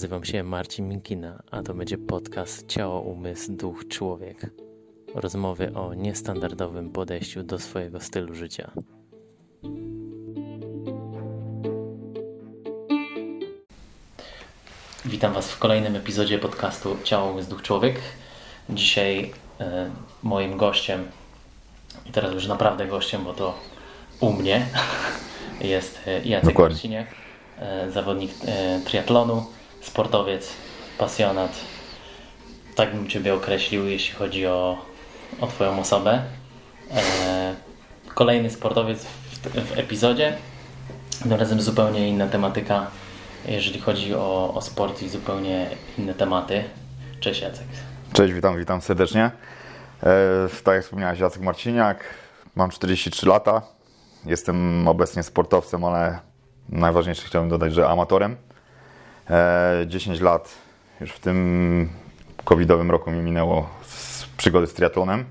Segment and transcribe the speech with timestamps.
[0.00, 4.50] nazywam się Marcin Minkina, a to będzie podcast Ciało, Umysł, Duch, Człowiek.
[5.14, 8.70] Rozmowy o niestandardowym podejściu do swojego stylu życia.
[15.04, 18.00] Witam Was w kolejnym epizodzie podcastu Ciało, Umysł, Duch, Człowiek.
[18.70, 19.90] Dzisiaj e,
[20.22, 21.08] moim gościem,
[22.06, 23.58] i teraz już naprawdę gościem, bo to
[24.20, 24.66] u mnie,
[25.60, 26.58] jest e, Jacek.
[26.58, 27.06] Marciniak,
[27.58, 28.30] e, zawodnik
[28.84, 30.52] triatlonu, sportowiec,
[30.98, 31.52] pasjonat.
[32.74, 34.78] Tak bym Ciebie określił, jeśli chodzi o,
[35.40, 36.22] o Twoją osobę.
[36.94, 37.54] E,
[38.14, 40.36] Kolejny sportowiec w, w epizodzie.
[41.22, 42.86] Tym razem zupełnie inna tematyka,
[43.48, 45.66] jeżeli chodzi o, o sport i zupełnie
[45.98, 46.64] inne tematy.
[47.20, 47.66] Cześć Jacek.
[48.12, 49.30] Cześć, witam, witam serdecznie.
[50.02, 52.04] E, tak jak wspomniałeś, Jacek Marciniak,
[52.56, 53.62] mam 43 lata.
[54.26, 56.18] Jestem obecnie sportowcem, ale
[56.68, 58.36] najważniejsze chciałbym dodać, że amatorem.
[59.30, 60.58] E, 10 lat
[61.00, 61.88] już w tym
[62.44, 65.24] covidowym roku mi minęło z przygody z triatlonem.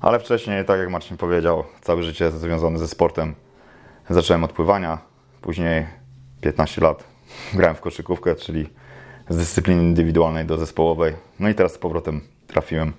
[0.00, 3.34] Ale wcześniej, tak jak Marcin powiedział, całe życie związane ze sportem.
[4.10, 4.98] Zacząłem od pływania,
[5.40, 5.86] później
[6.40, 7.04] 15 lat
[7.54, 8.68] grałem w koszykówkę, czyli
[9.28, 11.14] z dyscypliny indywidualnej do zespołowej.
[11.40, 12.92] No i teraz z powrotem trafiłem.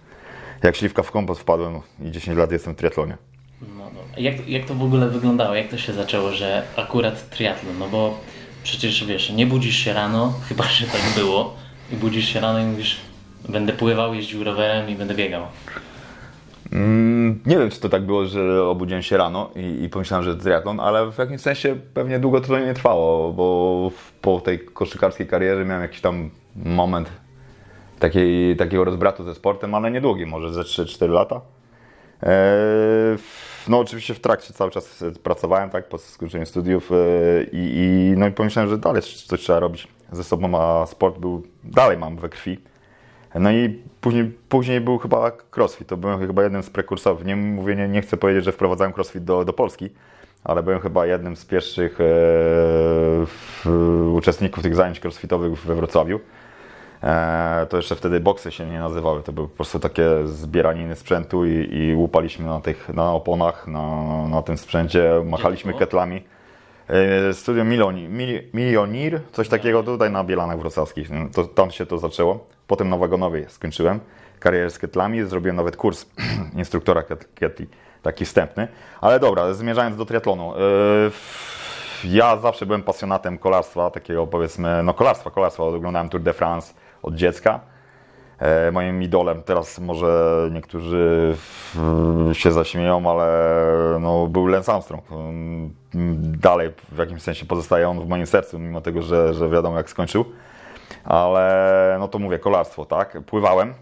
[0.64, 3.18] Jak śliwka w kompot wpadłem i 10 lat jestem w triatlonie.
[3.62, 3.92] No.
[4.18, 5.56] Jak, jak to w ogóle wyglądało?
[5.56, 7.78] Jak to się zaczęło, że akurat triatlon?
[7.80, 8.20] No bo
[8.64, 11.56] przecież wiesz, nie budzisz się rano, chyba że tak było,
[11.92, 12.97] i budzisz się rano i mówisz,
[13.50, 15.44] będę pływał, jeździł rowerem i będę biegał.
[16.72, 20.36] Mm, nie wiem, czy to tak było, że obudziłem się rano i, i pomyślałem, że
[20.36, 23.91] triatlon, ale w jakimś sensie pewnie długo to nie trwało, bo
[24.22, 27.09] po tej koszykarskiej karierze miałem jakiś tam moment
[28.00, 31.41] takiej, takiego rozbratu ze sportem, ale niedługi, może ze 3-4 lata.
[32.23, 33.17] Eee,
[33.67, 36.95] no oczywiście w trakcie cały czas pracowałem, tak, po skończeniu studiów e,
[37.44, 41.44] i, i, no i pomyślałem, że dalej coś trzeba robić ze sobą, a sport był,
[41.63, 42.59] dalej mam we krwi.
[43.35, 47.25] No i później, później był chyba crossfit, to byłem chyba jednym z prekursorów.
[47.25, 49.90] Nie mówię, nie, nie chcę powiedzieć, że wprowadzałem crossfit do, do Polski,
[50.44, 52.03] ale byłem chyba jednym z pierwszych e,
[53.25, 53.66] w,
[54.16, 56.19] uczestników tych zajęć crossfitowych we Wrocławiu.
[57.03, 61.46] E, to jeszcze wtedy boksy się nie nazywały, to było po prostu takie zbieraniny sprzętu
[61.46, 63.88] i, i łupaliśmy na tych, na oponach, na,
[64.28, 66.24] na tym sprzęcie, machaliśmy ketlami.
[67.30, 71.09] E, Studio Miloni, Mil, Milionir, coś takiego tutaj na Bielanach Wrocławskich.
[71.09, 72.46] No, To, tam się to zaczęło.
[72.68, 74.00] Potem na Wagonowej skończyłem
[74.40, 76.06] karierę z ketlami, zrobiłem nawet kurs
[76.56, 77.68] instruktora ket- ketli,
[78.02, 78.68] taki wstępny.
[79.02, 80.53] Ale dobra, zmierzając do triatlonu.
[80.56, 80.59] e,
[82.03, 85.63] Ja zawsze byłem pasjonatem kolarstwa, takiego powiedzmy, no kolarstwa, kolarstwa.
[85.63, 87.59] Oglądałem Tour de France od dziecka.
[88.40, 91.36] E, Moim idolem, teraz może niektórzy
[92.34, 93.30] się zaśmieją, ale
[94.00, 95.03] no, był Lance Armstrong.
[96.22, 99.90] Dalej w jakimś sensie pozostaje on w moim sercu, mimo tego, że, że wiadomo jak
[99.90, 100.25] skończył.
[101.03, 103.18] Ale no to mówię, kolarstwo, tak?
[103.25, 103.74] Pływałem.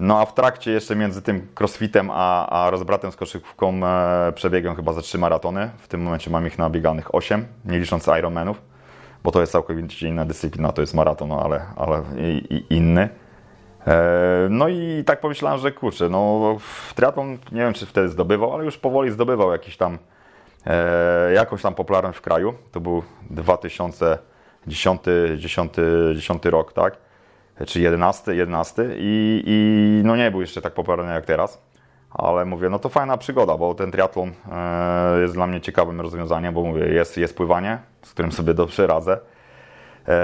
[0.00, 4.76] No a w trakcie jeszcze między tym crossfitem a, a rozbratem z koszykówką e, przebiegłem
[4.76, 5.70] chyba ze trzy maratony.
[5.78, 8.62] W tym momencie mam ich nabieganych 8, nie licząc Ironmanów,
[9.24, 13.08] bo to jest całkowicie inna dyscyplina, to jest maraton, no, ale, ale i, i inny.
[13.86, 16.56] E, No i tak pomyślałem, że kurczę, no
[16.94, 19.98] triatlon nie wiem czy wtedy zdobywał, ale już powoli zdobywał jakiś tam,
[20.66, 22.54] e, jakąś tam popularność w kraju.
[22.72, 25.02] To był 2010
[25.36, 25.72] 10,
[26.14, 26.96] 10 rok, tak?
[27.66, 31.62] Czy 11, 11 i, i no nie był jeszcze tak popularny jak teraz.
[32.14, 36.54] Ale mówię, no to fajna przygoda, bo ten triatlon e, jest dla mnie ciekawym rozwiązaniem,
[36.54, 39.18] bo mówię, jest, jest pływanie, z którym sobie dobrze radzę.
[40.08, 40.14] E,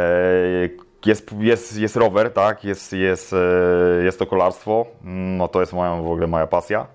[1.07, 5.95] jest, jest, jest rower, tak, jest, jest, e, jest to kolarstwo, no to jest moja,
[5.95, 6.87] w ogóle moja pasja.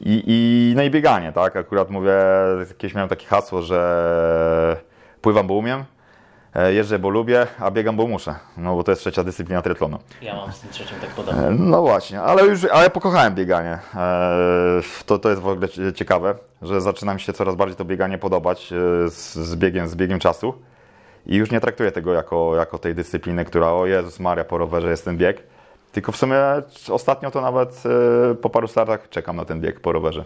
[0.00, 2.12] I, i, no i bieganie, tak, akurat mówię,
[2.68, 4.76] jakieś miałem takie hasło, że
[5.20, 5.84] pływam, bo umiem,
[6.72, 9.98] jeżdżę, bo lubię, a biegam, bo muszę, no bo to jest trzecia dyscyplina triatlonu.
[10.22, 11.42] Ja mam z tym trzecim tak podobnie.
[11.42, 13.78] E, No właśnie, ale już ale pokochałem bieganie.
[13.94, 17.84] E, To, to jest w ogóle cie- ciekawe, że zaczyna mi się coraz bardziej to
[17.84, 18.76] bieganie podobać e,
[19.10, 20.54] z, z, biegiem, z biegiem czasu.
[21.26, 24.90] I już nie traktuję tego jako, jako tej dyscypliny, która o Jezus Maria, po rowerze
[24.90, 25.42] jest ten bieg.
[25.92, 26.36] Tylko w sumie
[26.90, 27.82] ostatnio to nawet
[28.30, 30.24] e, po paru startach czekam na ten bieg po rowerze.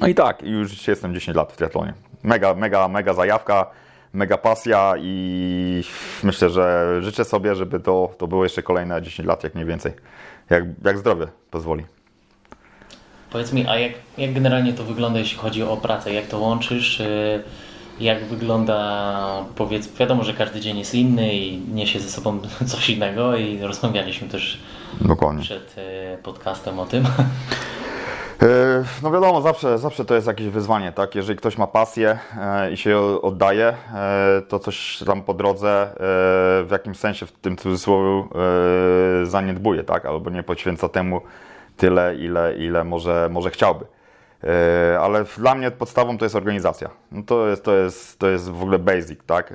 [0.00, 1.94] No i tak, już jestem 10 lat w triatlonie.
[2.22, 3.66] Mega, mega, mega zajawka,
[4.12, 5.82] mega pasja i
[6.22, 9.92] myślę, że życzę sobie, żeby to, to było jeszcze kolejne 10 lat, jak nie więcej.
[10.50, 11.84] Jak, jak zdrowie pozwoli.
[13.30, 16.12] Powiedz mi, a jak, jak generalnie to wygląda, jeśli chodzi o pracę?
[16.14, 17.00] Jak to łączysz?
[17.00, 17.42] y,
[18.00, 22.40] Jak wygląda, powiedz, wiadomo, że każdy dzień jest inny i niesie ze sobą
[22.72, 24.58] coś innego i rozmawialiśmy też
[25.00, 25.42] Dokładnie.
[25.42, 27.04] przed y, podcastem o tym.
[28.42, 31.14] E, no wiadomo, zawsze, zawsze to jest jakieś wyzwanie, tak?
[31.14, 35.92] Jeżeli ktoś ma pasję e, i się oddaje, e, to coś tam po drodze
[36.64, 38.28] w jakimś sensie, w tym cudzysłowie,
[39.24, 40.06] zaniedbuje, tak?
[40.06, 41.20] Albo nie poświęca temu
[41.76, 43.84] tyle, ile, ile może, może chciałby.
[45.00, 46.90] Ale dla mnie podstawą to jest organizacja.
[47.12, 49.54] No to, jest, to, jest, to jest w ogóle basic, tak?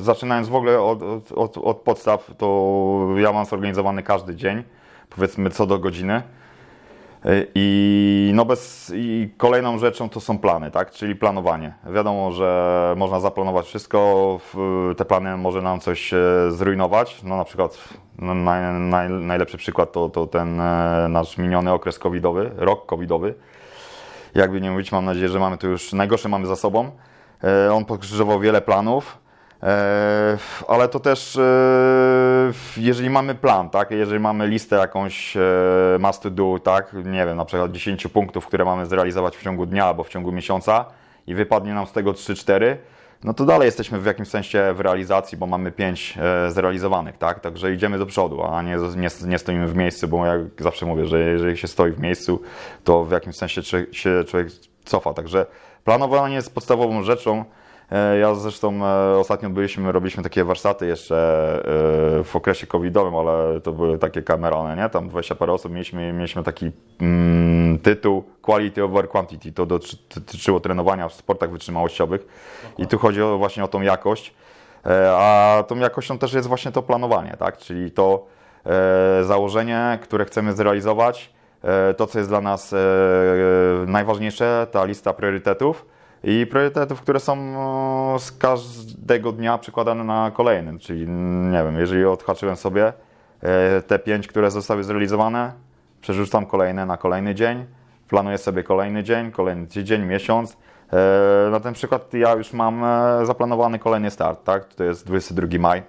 [0.00, 4.62] Zaczynając w ogóle od, od, od podstaw, to ja mam zorganizowany każdy dzień,
[5.10, 6.22] powiedzmy co do godziny
[7.54, 10.90] i, no bez, I kolejną rzeczą to są plany, tak?
[10.90, 11.74] czyli planowanie.
[11.94, 14.40] Wiadomo, że można zaplanować wszystko,
[14.96, 17.22] te plany może nam coś e, zrujnować.
[17.22, 17.78] No na przykład
[18.18, 23.34] no, naj, naj, najlepszy przykład to, to ten e, nasz miniony okres covidowy, rok covidowy.
[24.34, 26.90] Jakby nie mówić, mam nadzieję, że mamy tu już najgorsze mamy za sobą.
[27.44, 29.18] E, on pokrzyżował wiele planów.
[29.62, 30.38] E,
[30.68, 31.40] ale to też, e,
[32.76, 35.40] jeżeli mamy plan, tak, jeżeli mamy listę jakąś e,
[35.98, 39.66] must to do, tak, nie wiem, na przykład 10 punktów, które mamy zrealizować w ciągu
[39.66, 40.84] dnia albo w ciągu miesiąca
[41.26, 42.76] i wypadnie nam z tego 3-4,
[43.24, 46.18] no to dalej jesteśmy w jakimś sensie w realizacji, bo mamy 5
[46.48, 50.40] zrealizowanych, tak, także idziemy do przodu, a nie, nie, nie stoimy w miejscu, bo jak
[50.58, 52.42] zawsze mówię, że jeżeli się stoi w miejscu,
[52.84, 53.62] to w jakimś sensie
[53.92, 54.48] się człowiek
[54.84, 55.46] cofa, także
[55.84, 57.44] planowanie jest podstawową rzeczą, E,
[58.20, 61.16] ja zresztą e, ostatnio byliśmy, robiliśmy takie warsztaty jeszcze
[62.20, 64.88] e, w okresie covidowym, ale to były takie kamerone, nie?
[64.88, 66.70] Tam 20 parę osób mieliśmy, mieliśmy taki
[67.00, 69.52] mm, tytuł Quality over Quantity.
[69.52, 72.26] To dotyczyło trenowania w sportach wytrzymałościowych
[72.78, 74.34] i tu chodzi właśnie o tą jakość.
[75.08, 77.58] A tą jakością też jest właśnie to planowanie, tak?
[77.58, 78.26] Czyli to
[79.22, 81.32] założenie, które chcemy zrealizować,
[81.96, 82.74] to co jest dla nas
[83.86, 85.86] najważniejsze, ta lista priorytetów
[86.24, 90.78] i priorytetów, które są no, z każdego dnia przekładane na kolejny.
[90.78, 91.08] Czyli
[91.50, 92.92] nie wiem, jeżeli odhaczyłem sobie
[93.42, 95.52] e, te pięć, które zostały zrealizowane,
[96.00, 97.66] przerzucam kolejne na kolejny dzień,
[98.08, 100.56] planuję sobie kolejny dzień, kolejny tydzień, miesiąc.
[100.92, 104.74] E, na ten przykład ja już mam e, zaplanowany kolejny start, tak?
[104.74, 105.82] To jest 22 maj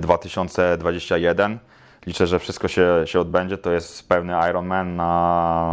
[0.00, 1.58] 2021.
[2.06, 3.58] Liczę, że wszystko się, się odbędzie.
[3.58, 5.04] To jest pełny Ironman na,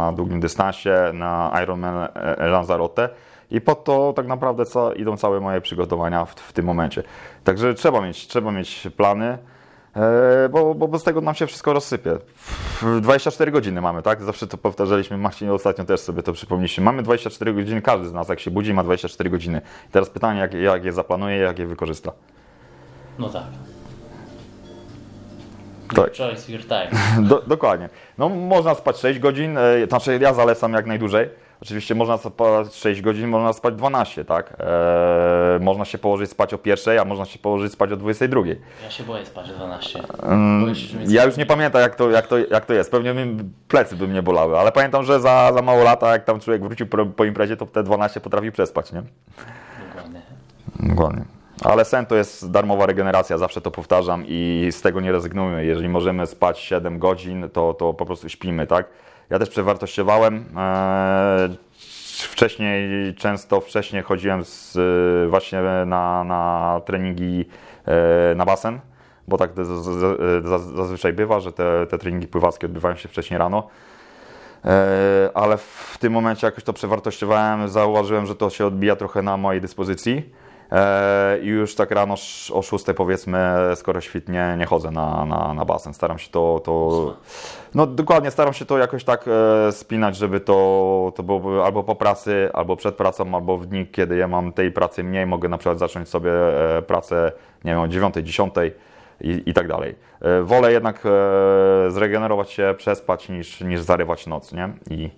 [0.00, 3.08] na długim dystansie, na Ironman Lanzarote
[3.50, 7.02] i po to tak naprawdę co, idą całe moje przygotowania w, w, tym momencie.
[7.44, 9.38] Także trzeba mieć, trzeba mieć plany,
[9.96, 12.18] e, bo, bo bez tego nam się wszystko rozsypie.
[13.00, 14.22] 24 godziny mamy, tak?
[14.22, 16.84] Zawsze to powtarzaliśmy, Marcin ostatnio też sobie to przypomnieliśmy.
[16.84, 19.60] Mamy 24 godziny, każdy z nas jak się budzi ma 24 godziny.
[19.88, 22.12] I teraz pytanie, jak, jak je zaplanuje, jak je wykorzysta.
[23.18, 23.44] No tak.
[25.94, 26.16] Tak.
[26.16, 26.90] Choice your time.
[27.28, 27.88] Do, dokładnie.
[28.18, 31.28] No, można spać 6 godzin, e, znaczy ja zalecam jak najdłużej.
[31.62, 34.56] Oczywiście można spać 6 godzin, można spać 12, tak?
[34.58, 38.40] Eee, można się położyć spać o pierwszej, a można się położyć spać o 22.
[38.82, 40.02] Ja się boję spać o 12.
[40.22, 40.74] Mm,
[41.08, 42.90] ja już nie pamiętam jak to, jak to, jak to jest.
[42.90, 43.14] Pewnie
[43.68, 46.86] plecy by mnie bolały, ale pamiętam, że za, za mało lata, jak tam człowiek wrócił
[46.86, 49.02] po, po imprezie, to te 12 potrafi przespać, nie?
[49.88, 50.22] Dokładnie.
[50.80, 51.24] Dokładnie.
[51.64, 55.64] Ale sen to jest darmowa regeneracja, zawsze to powtarzam i z tego nie rezygnujmy.
[55.64, 58.86] Jeżeli możemy spać 7 godzin, to, to po prostu śpimy, tak?
[59.30, 60.44] Ja też przewartościowałem.
[60.56, 61.48] E,
[62.18, 64.78] wcześniej, często wcześniej chodziłem z,
[65.30, 67.44] właśnie na, na treningi
[67.86, 68.80] e, na basen,
[69.28, 69.50] bo tak
[70.74, 73.68] zazwyczaj bywa, że te, te treningi pływackie odbywają się wcześniej rano.
[74.64, 79.36] E, ale w tym momencie jakoś to przewartościowałem, zauważyłem, że to się odbija trochę na
[79.36, 80.45] mojej dyspozycji E,
[81.42, 82.14] i już tak rano
[82.52, 83.38] o 6 powiedzmy,
[83.74, 85.94] skoro świtnie, nie chodzę na, na, na basen.
[85.94, 87.16] Staram się to, to.
[87.74, 91.94] No dokładnie, staram się to jakoś tak e, spinać, żeby to, to było albo po
[91.94, 95.58] pracy, albo przed pracą, albo w dni, kiedy ja mam tej pracy mniej, mogę na
[95.58, 96.32] przykład zacząć sobie
[96.76, 97.32] e, pracę,
[97.64, 98.54] nie wiem, o 9, 10
[99.20, 99.94] i, i tak dalej.
[100.42, 101.02] Wolę jednak
[101.88, 104.68] zregenerować się, przespać, niż, niż zarywać noc, nie?
[104.90, 105.10] I,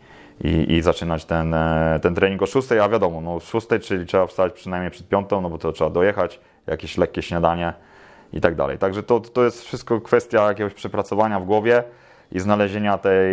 [0.45, 4.27] i, i zaczynać ten, e, ten trening o 6, a wiadomo, no 6, czyli trzeba
[4.27, 7.73] wstać przynajmniej przed 5, no bo to trzeba dojechać, jakieś lekkie śniadanie
[8.33, 8.79] i tak dalej.
[8.79, 11.83] Także to, to jest wszystko kwestia jakiegoś przepracowania w głowie
[12.33, 13.31] i znalezienia tej,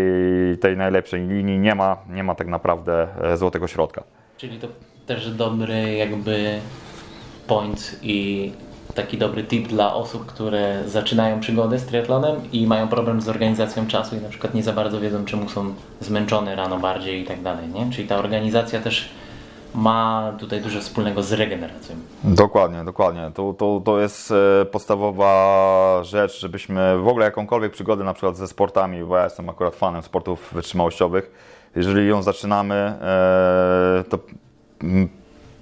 [0.61, 1.59] tej najlepszej linii.
[1.59, 4.03] Nie ma, nie ma tak naprawdę e, złotego środka.
[4.37, 4.67] Czyli to
[5.05, 6.59] też dobry jakby
[7.47, 8.51] point i
[8.95, 13.87] taki dobry tip dla osób, które zaczynają przygodę z triatlonem i mają problem z organizacją
[13.87, 17.41] czasu i na przykład nie za bardzo wiedzą, czemu są zmęczone rano bardziej i tak
[17.41, 17.91] dalej, nie?
[17.91, 19.09] Czyli ta organizacja też
[19.75, 21.95] ma tutaj dużo wspólnego z regeneracją.
[22.23, 23.31] Dokładnie, dokładnie.
[23.33, 28.47] To, to, to jest e, podstawowa rzecz, żebyśmy w ogóle jakąkolwiek przygodę na przykład ze
[28.47, 31.31] sportami, bo ja jestem akurat fanem sportów wytrzymałościowych,
[31.75, 34.19] jeżeli ją zaczynamy, e, to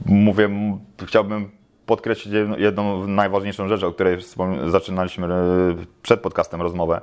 [0.06, 0.50] mówię,
[1.06, 4.18] chciałbym podkreślić jedną najważniejszą rzecz, o której
[4.68, 5.40] zaczynaliśmy e,
[6.02, 7.02] przed podcastem rozmowę.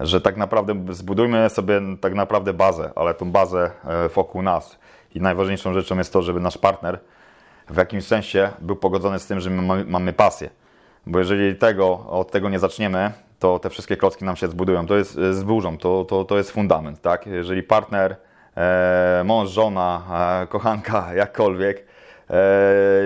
[0.00, 4.78] że tak naprawdę zbudujmy sobie tak naprawdę bazę, ale tą bazę e, wokół nas.
[5.14, 6.98] I najważniejszą rzeczą jest to, żeby nasz partner
[7.72, 10.50] w jakimś sensie był pogodzony z tym, że my mamy, pasję.
[11.06, 14.86] Bo jeżeli tego, od tego nie zaczniemy, to te wszystkie klocki nam się zbudują.
[14.86, 17.00] To jest e, zburzą, to, to, to jest fundament.
[17.00, 17.26] Tak?
[17.26, 18.16] Jeżeli partner,
[18.56, 20.02] e, mąż, żona,
[20.42, 21.86] e, kochanka, jakkolwiek,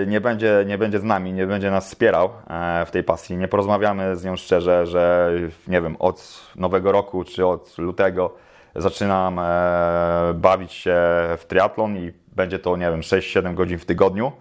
[0.07, 3.47] nie, będzie, nie będzie z nami, nie będzie nas wspierał e, w tej pasji, nie
[3.47, 5.31] porozmawiamy z nią szczerze, że
[5.67, 8.33] nie wiem, od nowego roku czy od lutego
[8.75, 10.95] zaczynam e, bawić się
[11.37, 14.31] w triatlon i będzie to, nie wiem, 6-7 godzin w tygodniu.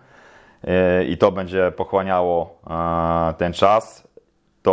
[0.64, 4.08] E, i to będzie pochłaniało e, ten czas,
[4.62, 4.72] to,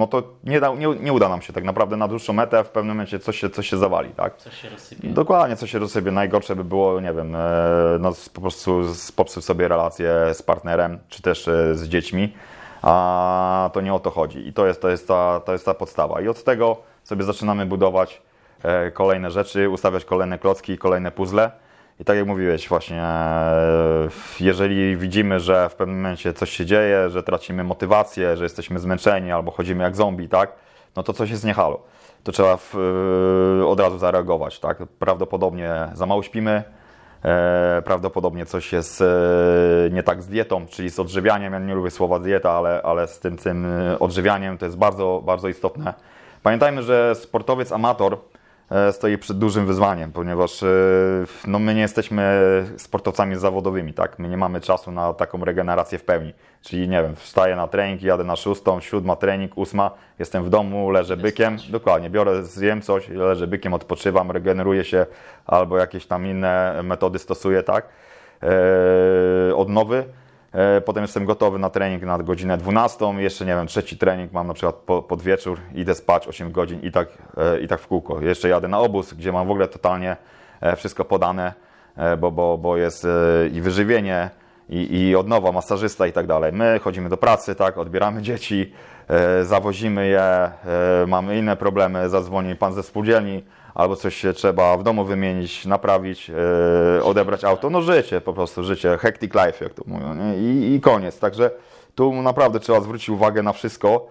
[0.00, 2.68] no to nie, da, nie, nie uda nam się tak naprawdę na dłuższą metę, w
[2.68, 4.36] pewnym momencie coś się, coś się zawali, tak?
[4.36, 5.08] Coś się rozsypie.
[5.08, 6.10] Dokładnie, co się rozsypie.
[6.10, 7.38] Najgorsze by było, nie wiem, e,
[8.00, 8.82] no, po prostu
[9.16, 12.34] popsuć sobie relacje z partnerem, czy też e, z dziećmi,
[12.82, 14.48] a to nie o to chodzi.
[14.48, 16.20] I to jest, to jest, ta, to jest ta podstawa.
[16.20, 18.22] I od tego sobie zaczynamy budować
[18.62, 21.50] e, kolejne rzeczy, ustawiać kolejne klocki, kolejne puzzle.
[22.00, 24.08] I tak jak mówiłeś, właśnie, e,
[24.40, 29.32] jeżeli widzimy, że w pewnym momencie coś się dzieje, że tracimy motywację, że jesteśmy zmęczeni
[29.32, 30.52] albo chodzimy jak zombie, tak,
[30.96, 31.54] no to coś jest nie.
[32.24, 32.74] To trzeba w,
[33.60, 34.78] e, od razu zareagować, tak.
[34.98, 36.62] Prawdopodobnie za mało śpimy,
[37.24, 39.06] e, prawdopodobnie coś jest e,
[39.90, 41.52] nie tak z dietą, czyli z odżywianiem.
[41.52, 45.22] Ja nie lubię słowa dieta, ale, ale z tym, tym e, odżywianiem to jest bardzo,
[45.24, 45.94] bardzo istotne.
[46.42, 48.18] Pamiętajmy, że sportowiec amator
[48.92, 50.66] stoi przed dużym wyzwaniem, ponieważ e,
[51.46, 52.40] no, my nie jesteśmy
[52.76, 54.18] sportowcami zawodowymi, tak?
[54.18, 56.34] My nie mamy czasu na taką regenerację w pełni.
[56.62, 60.90] Czyli nie wiem, wstaję na trening, jadę na szóstą, siódma trening, ósma, jestem w domu,
[60.90, 65.06] leżę bykiem, dokładnie, biorę, zjem coś, leżę bykiem, odpoczywam, regeneruję się
[65.46, 67.88] albo jakieś tam inne metody stosuję, tak?
[68.42, 70.04] E, odnowy.
[70.52, 73.04] E, Potem jestem gotowy na trening na godzinę 12.
[73.18, 76.80] Jeszcze nie wiem, trzeci trening mam na przykład po, pod wieczór, idę spać 8 godzin
[76.82, 78.20] i tak, e, i tak w kółko.
[78.20, 80.16] Jeszcze jadę na obóz, gdzie mam w ogóle totalnie
[80.60, 81.52] e, wszystko podane,
[82.18, 83.06] bo, bo, bo jest
[83.52, 84.30] i wyżywienie,
[84.68, 86.52] i, i odnowa, masażysta i tak dalej.
[86.52, 88.72] My chodzimy do pracy, tak, odbieramy dzieci,
[89.42, 90.52] zawozimy je, e,
[91.06, 96.30] mamy inne problemy, zadzwoni pan ze spółdzielni, albo coś się trzeba w domu wymienić, naprawić,
[96.30, 97.70] e, odebrać auto.
[97.70, 100.36] No życie, po prostu życie, hectic life, jak to mówią, nie?
[100.38, 101.18] I, i koniec.
[101.18, 101.50] Także
[101.94, 104.06] tu naprawdę trzeba zwrócić uwagę na wszystko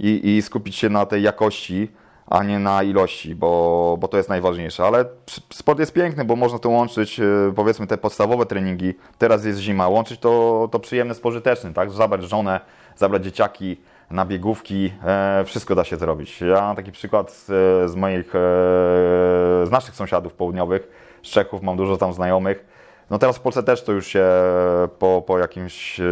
[0.00, 1.90] i, i skupić się na tej jakości,
[2.26, 4.84] a nie na ilości, bo, bo to jest najważniejsze.
[4.84, 5.04] Ale
[5.50, 7.24] sport jest piękny, bo można to łączyć, e,
[7.56, 8.94] powiedzmy, te podstawowe treningi.
[9.18, 11.90] Teraz jest zima, łączyć to, to przyjemne z pożytecznym, tak?
[11.90, 12.60] Zabrać żonę,
[12.96, 13.76] zabrać dzieciaki
[14.12, 16.40] na biegówki, e, wszystko da się zrobić.
[16.40, 18.38] Ja mam taki przykład z, moich, e,
[19.66, 20.88] z naszych sąsiadów południowych,
[21.22, 22.64] z Czechów, mam dużo tam znajomych.
[23.10, 24.24] No teraz w Polsce też to już się
[24.98, 26.04] po, po jakimś, e,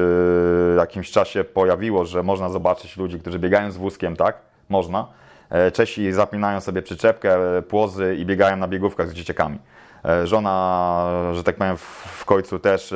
[0.76, 4.36] jakimś czasie pojawiło, że można zobaczyć ludzi, którzy biegają z wózkiem, tak?
[4.68, 5.06] Można.
[5.50, 9.58] E, Czesi zapinają sobie przyczepkę, e, płozy i biegają na biegówkach z dzieciakami.
[10.04, 11.76] E, Żona, że tak powiem,
[12.18, 12.92] w końcu też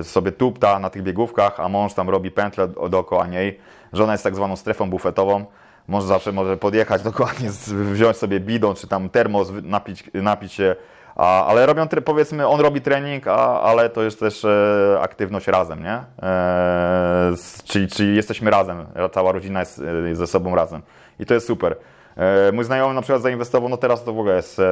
[0.00, 3.60] e, sobie tupta na tych biegówkach, a mąż tam robi pętlę do- dookoła niej.
[3.92, 5.44] Żona jest tak zwaną strefą bufetową.
[5.88, 7.50] Mąż zawsze może podjechać dokładnie,
[7.92, 10.76] wziąć sobie bidon czy tam termos, napić, napić się.
[11.16, 15.82] A, ale robią, powiedzmy, on robi trening, a, ale to jest też e, aktywność razem,
[15.82, 16.02] nie?
[16.22, 20.82] E, czyli, czyli jesteśmy razem, cała rodzina jest e, ze sobą razem.
[21.18, 21.76] I to jest super.
[22.16, 24.64] E, mój znajomy na przykład zainwestował, no teraz to w ogóle jest e,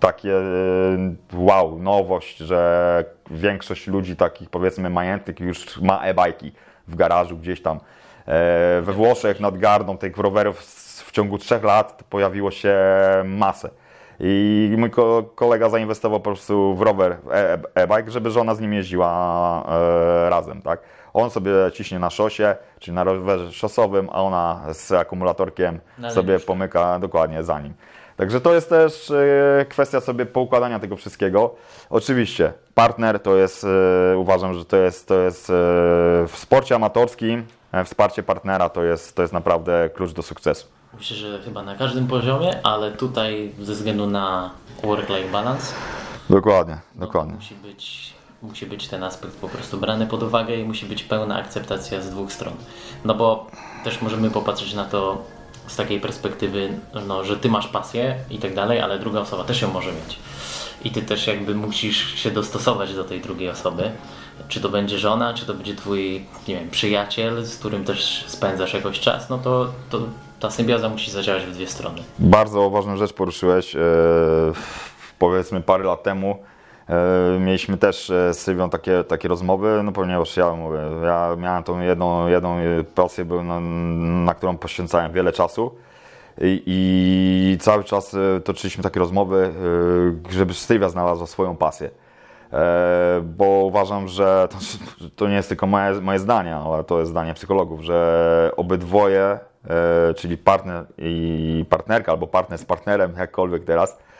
[0.00, 0.32] takie
[1.34, 6.52] wow, nowość, że większość ludzi takich powiedzmy majątnych już ma e-bajki
[6.92, 7.76] w garażu gdzieś tam.
[7.76, 7.80] E,
[8.82, 10.60] We Włoszech nad gardą tych rowerów
[11.06, 12.76] w ciągu trzech lat pojawiło się
[13.24, 13.70] masę.
[14.20, 18.72] I mój ko- kolega zainwestował po prostu w rower e- e-bike, żeby żona z nim
[18.72, 19.08] jeździła
[20.26, 20.80] e, razem, tak?
[21.14, 26.40] On sobie ciśnie na szosie, czyli na rowerze szosowym, a ona z akumulatorkiem Na sobie
[26.40, 27.74] pomyka dokładnie za nim.
[28.16, 31.54] Także to jest też e, kwestia sobie poukładania tego wszystkiego.
[31.90, 33.66] Oczywiście partner to jest,
[34.12, 35.52] e, uważam, że to jest, to jest e,
[36.28, 37.46] w sporcie amatorskim,
[37.84, 40.66] wsparcie partnera to jest, to jest naprawdę klucz do sukcesu.
[40.98, 44.50] Myślę, że chyba na każdym poziomie, ale tutaj ze względu na
[44.82, 45.74] work-life balance
[46.30, 47.34] Dokładnie, no, dokładnie.
[47.34, 51.36] musi, być, musi być ten aspekt po prostu brany pod uwagę i musi być pełna
[51.36, 52.52] akceptacja z dwóch stron.
[53.04, 53.46] No bo
[53.84, 55.22] też możemy popatrzeć na to
[55.66, 56.68] z takiej perspektywy,
[57.06, 60.18] no, że ty masz pasję i tak dalej, ale druga osoba też ją może mieć.
[60.84, 63.90] I ty też jakby musisz się dostosować do tej drugiej osoby.
[64.48, 68.74] Czy to będzie żona, czy to będzie twój, nie wiem, przyjaciel, z którym też spędzasz
[68.74, 69.98] jakoś czas, no to, to
[70.40, 72.02] ta symbioza musi zadziałać w dwie strony.
[72.18, 73.76] Bardzo ważną rzecz poruszyłeś.
[73.76, 73.80] e,
[75.18, 76.38] Powiedzmy parę lat temu
[77.40, 81.80] mieliśmy też e, z Sylwią takie, takie rozmowy, no ponieważ ja mówię, ja miałem tą
[81.80, 82.56] jedną, jedną
[82.94, 83.60] pasję, na,
[84.24, 85.74] na którą poświęcałem wiele czasu.
[86.40, 89.54] I, I, cały czas e, toczyliśmy takie rozmowy,
[90.30, 91.90] żeby Sylwia znalazła swoją pasję.
[93.22, 94.56] Bo uważam, że to,
[95.16, 99.38] to nie jest tylko moje, moje zdanie, ale to jest zdanie psychologów, że obydwoje,
[100.16, 104.11] czyli partner i partnerka, albo partner z partnerem, jakkolwiek teraz, E,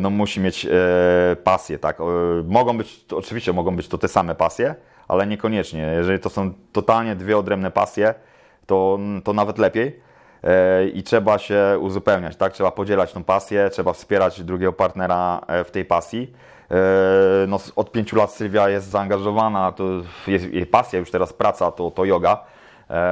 [0.00, 1.98] no musi mieć e, pasję, tak.
[2.44, 4.74] Mogą być, oczywiście mogą być to te same pasje,
[5.08, 5.92] ale niekoniecznie.
[5.96, 8.14] Jeżeli to są totalnie dwie odrębne pasje,
[8.66, 10.00] to, to nawet lepiej
[10.44, 12.52] e, i trzeba się uzupełniać, tak?
[12.52, 16.32] Trzeba podzielać tą pasję, trzeba wspierać drugiego partnera w tej pasji.
[17.48, 19.84] No, od pięciu lat Sylwia jest zaangażowana, to
[20.26, 22.44] jest jej pasja, już teraz praca to, to yoga.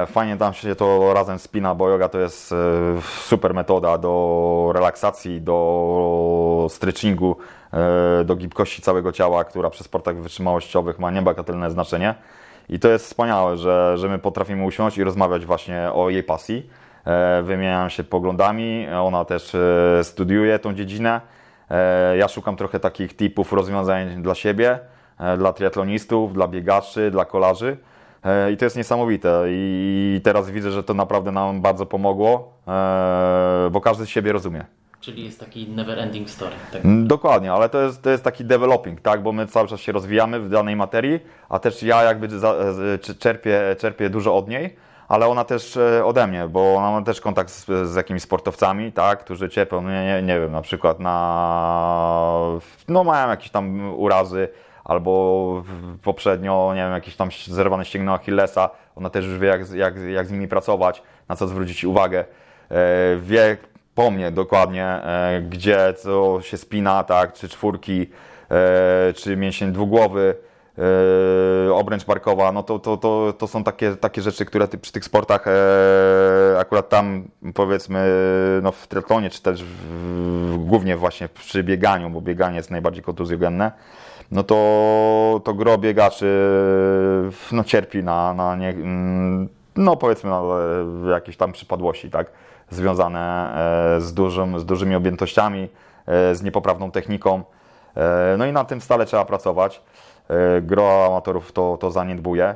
[0.07, 2.53] Fajnie tam się to razem spina, bo yoga to jest
[3.21, 7.37] super metoda do relaksacji, do stretchingu,
[7.73, 12.15] e, do gibkości całego ciała, która przy sportach wytrzymałościowych ma niebagatelne znaczenie.
[12.69, 16.69] I to jest wspaniałe, że, że my potrafimy usiąść i rozmawiać właśnie o jej pasji.
[17.05, 21.21] E, wymieniam się poglądami, ona też e, studiuje tą dziedzinę.
[22.17, 24.79] Ja szukam trochę takich typów rozwiązań dla siebie,
[25.37, 27.77] dla triatlonistów, dla biegaczy, dla kolarzy.
[28.53, 29.43] I to jest niesamowite.
[29.47, 32.53] I teraz widzę, że to naprawdę nam bardzo pomogło,
[33.71, 34.65] bo każdy siebie rozumie.
[35.01, 36.55] Czyli jest taki never ending story.
[36.71, 36.85] Tak?
[36.85, 39.23] Mm, dokładnie, ale to jest, to jest taki developing, tak?
[39.23, 41.19] bo my cały czas się rozwijamy w danej materii,
[41.49, 42.27] a też ja jakby
[43.19, 44.75] czerpię, czerpię dużo od niej,
[45.07, 48.91] ale ona też e, ode mnie, bo ona ma też kontakt z, z jakimiś sportowcami,
[48.91, 49.19] tak?
[49.19, 54.49] którzy cierpią, nie, nie, nie wiem, na przykład na, no mają jakieś tam urazy,
[54.87, 55.63] albo
[56.03, 60.27] poprzednio, nie wiem, jakieś tam zerwane ścięgno Achillesa, ona też już wie, jak, jak, jak
[60.27, 62.19] z nimi pracować, na co zwrócić uwagę,
[62.71, 62.75] e,
[63.21, 63.57] wie,
[63.95, 68.09] po mnie dokładnie, e, gdzie co się spina, tak, czy czwórki,
[68.51, 70.35] e, czy mięsień dwugłowy,
[71.73, 75.05] obręcz barkowa, no to, to, to, to są takie, takie rzeczy, które ty, przy tych
[75.05, 75.45] sportach
[76.59, 78.11] akurat tam powiedzmy
[78.61, 83.71] no w triatlonie, czy też w, głównie właśnie przy bieganiu, bo bieganie jest najbardziej kontuzjogenne,
[84.31, 86.49] no to, to gro biegaczy
[87.51, 90.41] no, cierpi na, na nie, mm, no powiedzmy na
[91.11, 92.31] jakieś tam przypadłości, tak
[92.69, 93.53] związane
[93.97, 95.69] e, z, dużym, z dużymi objętościami,
[96.05, 97.43] e, z niepoprawną techniką.
[97.95, 99.81] E, no i na tym stale trzeba pracować.
[100.61, 102.55] Gro amatorów to, to zaniedbuje.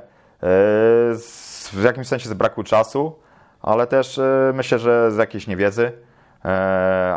[1.71, 3.15] W jakimś sensie z braku czasu,
[3.61, 4.19] ale też
[4.53, 5.91] myślę, że z jakiejś niewiedzy.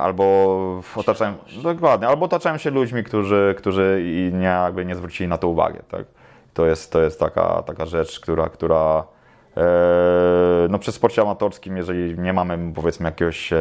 [0.01, 5.49] Albo otaczają, dokładnie, albo otaczają się ludźmi, którzy, którzy nie, jakby nie zwrócili na to
[5.49, 5.83] uwagę.
[5.91, 6.05] Tak?
[6.55, 9.05] To jest, to jest taka, taka rzecz, która, która
[9.57, 13.59] E, no przy sporcie amatorskim, jeżeli nie mamy powiedzmy jakiegoś e,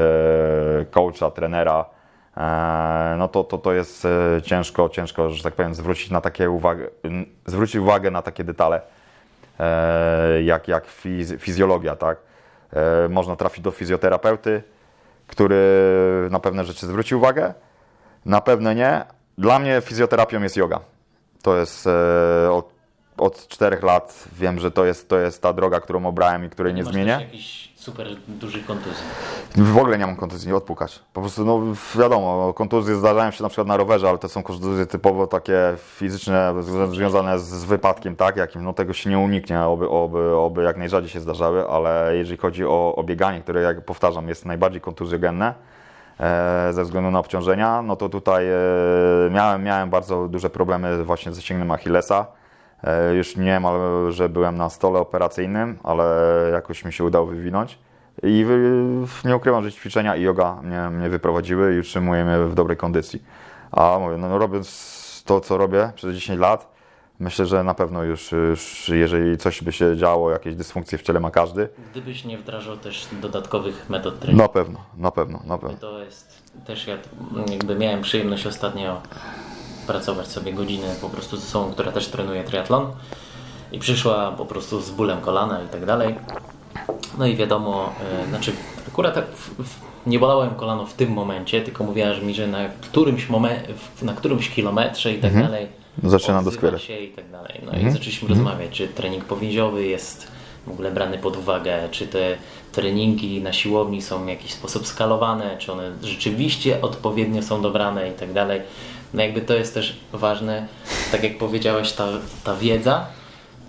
[0.91, 1.85] coacha, trenera,
[2.37, 4.07] e, no to, to, to jest
[4.43, 6.87] ciężko, ciężko, że tak powiem, zwrócić na takie uwagę,
[7.45, 8.81] zwrócić uwagę na takie detale,
[10.43, 12.17] jak, jak fiz, fizjologia, tak?
[13.09, 14.63] Można trafić do fizjoterapeuty,
[15.27, 15.57] który
[16.31, 17.53] na pewne rzeczy zwróci uwagę,
[18.25, 19.05] na pewne nie.
[19.37, 20.79] Dla mnie fizjoterapią jest yoga.
[21.41, 21.89] To jest
[22.51, 22.73] od
[23.17, 26.73] od czterech lat wiem, że to jest, to jest ta droga, którą obrałem i której
[26.73, 27.11] nie, nie zmienię.
[27.21, 29.03] jakiś super duży kontuzji?
[29.55, 30.99] W ogóle nie mam kontuzji, nie odpukać.
[31.13, 31.61] Po prostu, no
[31.99, 36.53] wiadomo, kontuzje zdarzają się na przykład na rowerze, ale to są kontuzje typowo takie fizyczne,
[36.91, 41.09] związane z wypadkiem, tak, jakim, no tego się nie uniknie, oby, oby, oby jak najrzadziej
[41.09, 45.53] się zdarzały, ale jeżeli chodzi o, o bieganie, które, jak powtarzam, jest najbardziej kontuzjogenne,
[46.19, 48.57] e, ze względu na obciążenia, no to tutaj e,
[49.31, 52.42] miałem, miałem bardzo duże problemy właśnie ze ścięgnem Achillesa.
[52.83, 56.03] E, już nie niemal, że byłem na stole operacyjnym, ale
[56.51, 57.79] jakoś mi się udało wywinąć.
[58.23, 58.45] I
[59.25, 63.23] nie ukrywam, że ćwiczenia i yoga mnie, mnie wyprowadziły i utrzymuję mnie w dobrej kondycji.
[63.71, 66.73] A mówię, no robiąc to, co robię przez 10 lat,
[67.19, 71.19] myślę, że na pewno już, już jeżeli coś by się działo, jakieś dysfunkcje w ciele
[71.19, 71.69] ma każdy.
[71.91, 74.43] Gdybyś nie wdrażał też dodatkowych metod treningu.
[74.43, 75.77] Na pewno, na pewno, na pewno.
[75.77, 76.97] To jest też ja
[77.51, 79.01] jakby miałem przyjemność ostatnio
[79.87, 82.91] pracować sobie godzinę po prostu ze sobą, która też trenuje triatlon
[83.71, 86.15] i przyszła po prostu z bólem kolana i tak dalej.
[87.17, 87.89] No i wiadomo,
[88.23, 88.51] e, znaczy
[88.87, 92.47] akurat tak w, w, nie bolałem kolano w tym momencie, tylko mówiła że mi, że
[92.47, 93.59] na którymś, momen,
[94.01, 95.45] na którymś kilometrze i tak mhm.
[95.45, 95.67] dalej
[96.03, 97.61] zaczyna doskwierać się i tak dalej.
[97.63, 97.87] No mhm.
[97.87, 98.39] i zaczęliśmy mhm.
[98.39, 100.27] rozmawiać, czy trening powięziowy jest
[100.67, 102.37] w ogóle brany pod uwagę, czy te
[102.71, 108.13] treningi na siłowni są w jakiś sposób skalowane, czy one rzeczywiście odpowiednio są dobrane i
[108.13, 108.61] tak dalej.
[109.13, 110.67] No jakby to jest też ważne,
[111.11, 112.07] tak jak powiedziałeś, ta,
[112.43, 113.05] ta wiedza,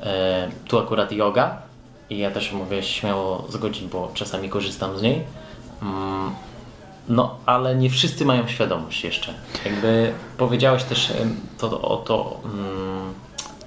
[0.02, 1.62] e, tu akurat yoga
[2.10, 5.22] i ja też mogę śmiało zgodzić, bo czasami korzystam z niej.
[5.82, 6.30] Mm,
[7.08, 9.34] No, ale nie wszyscy mają świadomość jeszcze.
[9.64, 11.12] Jakby powiedziałeś też
[11.58, 13.14] to, o, to, mm,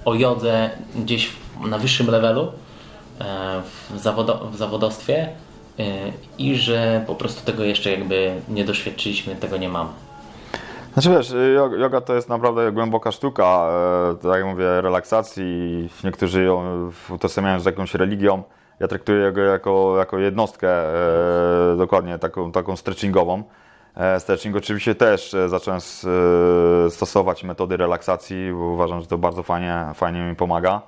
[0.04, 2.52] o jodze gdzieś na wyższym levelu
[3.20, 5.28] e, w, zawodo, w zawodowstwie
[5.78, 5.84] e,
[6.38, 9.90] i że po prostu tego jeszcze jakby nie doświadczyliśmy, tego nie mamy.
[10.92, 11.34] Znaczy wiesz,
[11.78, 13.68] yoga to jest naprawdę głęboka sztuka,
[14.12, 15.88] e, tak jak mówię, relaksacji.
[16.04, 16.62] Niektórzy ją
[17.10, 18.42] utożsamiają z jakąś religią.
[18.80, 20.68] Ja traktuję go jako, jako jednostkę,
[21.72, 23.42] e, dokładnie taką, taką stretchingową.
[23.96, 25.80] E, stretching oczywiście też zacząłem
[26.90, 30.82] stosować metody relaksacji, bo uważam, że to bardzo fajnie, fajnie mi pomaga.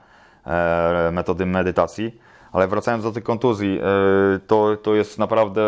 [1.12, 2.20] Metody medytacji.
[2.52, 5.62] Ale wracając do tych kontuzji, e, to, to jest naprawdę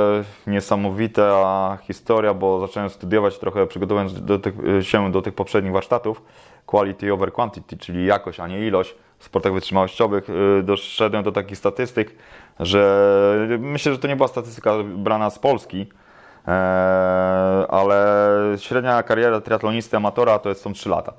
[0.46, 6.22] niesamowita historia, bo zacząłem studiować trochę, przygotowując do tych, się do tych poprzednich warsztatów,
[6.66, 10.26] quality over quantity, czyli jakość, a nie ilość w sportach wytrzymałościowych.
[10.58, 12.14] E, doszedłem do takich statystyk,
[12.60, 15.86] że myślę, że to nie była statystyka brana z Polski,
[16.48, 16.52] e,
[17.68, 18.06] ale
[18.58, 21.12] średnia kariera triatlonisty amatora to jest są 3 lata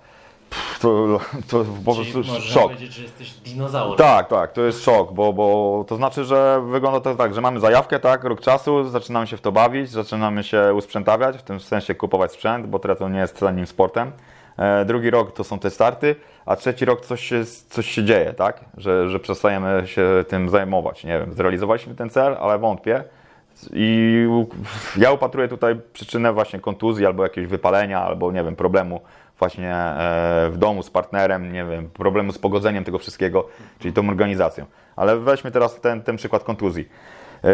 [0.81, 2.63] to, to po prostu szok.
[2.63, 3.97] powiedzieć, że jesteś dinozaurem.
[3.97, 7.59] Tak, tak, to jest szok, bo, bo to znaczy, że wygląda to tak, że mamy
[7.59, 11.95] zajawkę, tak, rok czasu, zaczynamy się w to bawić, zaczynamy się usprzętawiać, w tym sensie
[11.95, 14.11] kupować sprzęt, bo triatlon nie jest tanim sportem.
[14.57, 18.33] E, drugi rok to są te starty, a trzeci rok coś się, coś się dzieje,
[18.33, 21.03] tak, że, że przestajemy się tym zajmować.
[21.03, 23.03] Nie wiem, zrealizowaliśmy ten cel, ale wątpię.
[23.73, 24.27] I
[24.97, 29.01] ja upatruję tutaj przyczynę właśnie kontuzji albo jakiegoś wypalenia, albo nie wiem, problemu
[29.43, 33.47] właśnie e, w domu z partnerem, nie wiem, problemu z pogodzeniem tego wszystkiego,
[33.79, 34.65] czyli tą organizacją.
[34.95, 36.89] Ale weźmy teraz ten, ten przykład kontuzji.
[37.43, 37.49] E,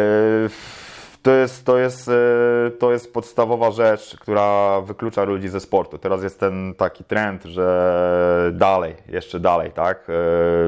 [1.21, 5.97] to jest, to, jest, e, to jest podstawowa rzecz, która wyklucza ludzi ze sportu.
[5.97, 10.07] Teraz jest ten taki trend, że dalej, jeszcze dalej, tak?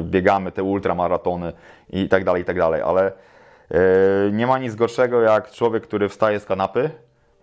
[0.02, 1.54] Biegamy te ultramaratony
[1.90, 3.12] i tak dalej, i tak dalej, ale
[4.32, 6.90] nie ma nic gorszego jak człowiek, który wstaje z kanapy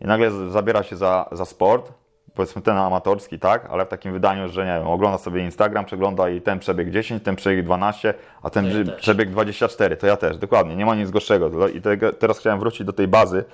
[0.00, 1.92] i nagle zabiera się za, za sport,
[2.38, 6.28] powiedzmy ten amatorski, tak, ale w takim wydaniu, że nie wiem, ogląda sobie Instagram, przegląda
[6.28, 10.38] i ten przebieg 10, ten przebieg 12, a ten ja przebieg 24, to ja też,
[10.38, 11.68] dokładnie, nie ma nic gorszego.
[11.68, 13.44] I tego, teraz chciałem wrócić do tej bazy,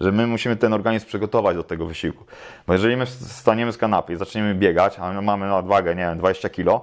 [0.00, 2.24] że my musimy ten organizm przygotować do tego wysiłku.
[2.66, 6.18] Bo jeżeli my staniemy z kanapy i zaczniemy biegać, a my mamy nadwagę, nie wiem,
[6.18, 6.80] 20 kg,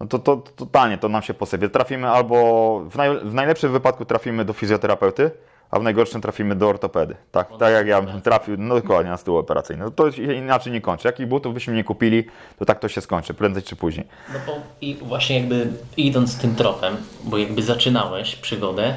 [0.00, 1.68] no to, to, to totalnie to nam się posypie.
[1.68, 5.30] Trafimy albo, w, naj, w najlepszym wypadku trafimy do fizjoterapeuty,
[5.72, 7.14] a w najgorszym trafimy do ortopedy.
[7.30, 9.84] Tak, tak jak ja bym trafił, no dokładnie na stół operacyjny.
[9.84, 11.08] No to się inaczej nie kończy.
[11.08, 12.24] Jakich butów byśmy nie kupili,
[12.58, 14.06] to tak to się skończy, prędzej czy później.
[14.32, 18.94] No bo i właśnie jakby idąc tym tropem, bo jakby zaczynałeś przygodę,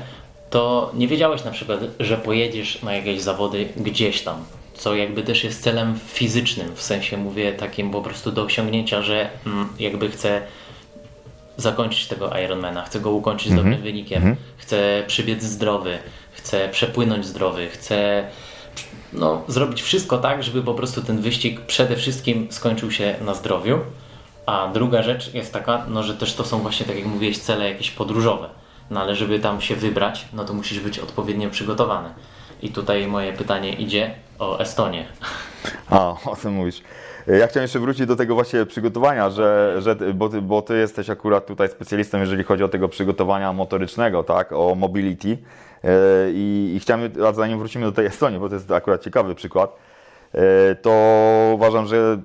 [0.49, 5.43] to nie wiedziałeś na przykład, że pojedziesz na jakieś zawody gdzieś tam, co jakby też
[5.43, 10.41] jest celem fizycznym, w sensie mówię takim po prostu do osiągnięcia, że mm, jakby chcę
[11.57, 15.97] zakończyć tego Ironmana, chcę go ukończyć z dobrym wynikiem, chcę przybiec zdrowy,
[16.31, 18.27] chcę przepłynąć zdrowy, chcę
[19.13, 23.79] no, zrobić wszystko tak, żeby po prostu ten wyścig przede wszystkim skończył się na zdrowiu.
[24.45, 27.69] A druga rzecz jest taka, no, że też to są właśnie, tak jak mówiłeś, cele
[27.69, 28.49] jakieś podróżowe.
[28.89, 32.09] No ale żeby tam się wybrać, no to musisz być odpowiednio przygotowany.
[32.61, 35.05] I tutaj moje pytanie idzie o Estonię.
[35.89, 36.81] A, o tym mówisz.
[37.27, 41.09] Ja chciałem jeszcze wrócić do tego właśnie przygotowania, że, że, bo, ty, bo ty jesteś
[41.09, 45.27] akurat tutaj specjalistą, jeżeli chodzi o tego przygotowania motorycznego, tak, o mobility.
[45.27, 45.39] Yy,
[46.33, 49.75] I, i chciałem, a zanim wrócimy do tej Estonii, bo to jest akurat ciekawy przykład,
[50.33, 50.39] yy,
[50.81, 50.91] to
[51.53, 52.21] uważam, że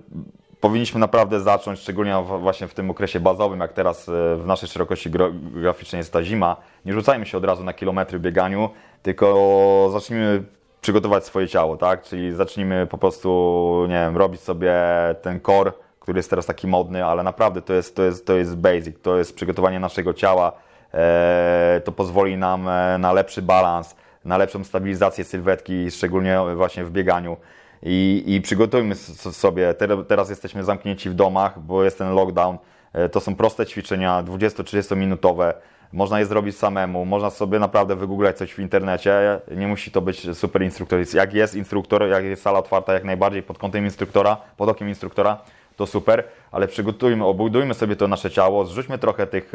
[0.61, 5.99] powinniśmy naprawdę zacząć, szczególnie właśnie w tym okresie bazowym, jak teraz w naszej szerokości geograficznej
[5.99, 8.71] jest ta zima, nie rzucajmy się od razu na kilometry bieganiu,
[9.03, 10.43] tylko zacznijmy
[10.81, 12.03] przygotować swoje ciało, tak?
[12.03, 14.75] Czyli zacznijmy po prostu, nie wiem, robić sobie
[15.23, 18.57] ten core, który jest teraz taki modny, ale naprawdę to jest, to jest, to jest
[18.57, 20.53] basic, to jest przygotowanie naszego ciała,
[20.95, 26.91] e, to pozwoli nam e, na lepszy balans, na lepszą stabilizację sylwetki, szczególnie właśnie w
[26.91, 27.37] bieganiu.
[27.83, 29.75] I, i przygotujmy sobie,
[30.09, 32.59] teraz jesteśmy zamknięci w domach, bo jest ten lockdown,
[32.93, 35.55] e, to są proste ćwiczenia, 20-30 minutowe,
[35.93, 40.37] można je zrobić samemu, można sobie naprawdę wygooglać coś w internecie, nie musi to być
[40.37, 41.01] super instruktor.
[41.15, 45.39] Jak jest instruktor, jak jest sala otwarta jak najbardziej pod kątem instruktora, pod okiem instruktora,
[45.81, 49.53] to super, ale przygotujmy, obudujmy sobie to nasze ciało, zrzućmy trochę tych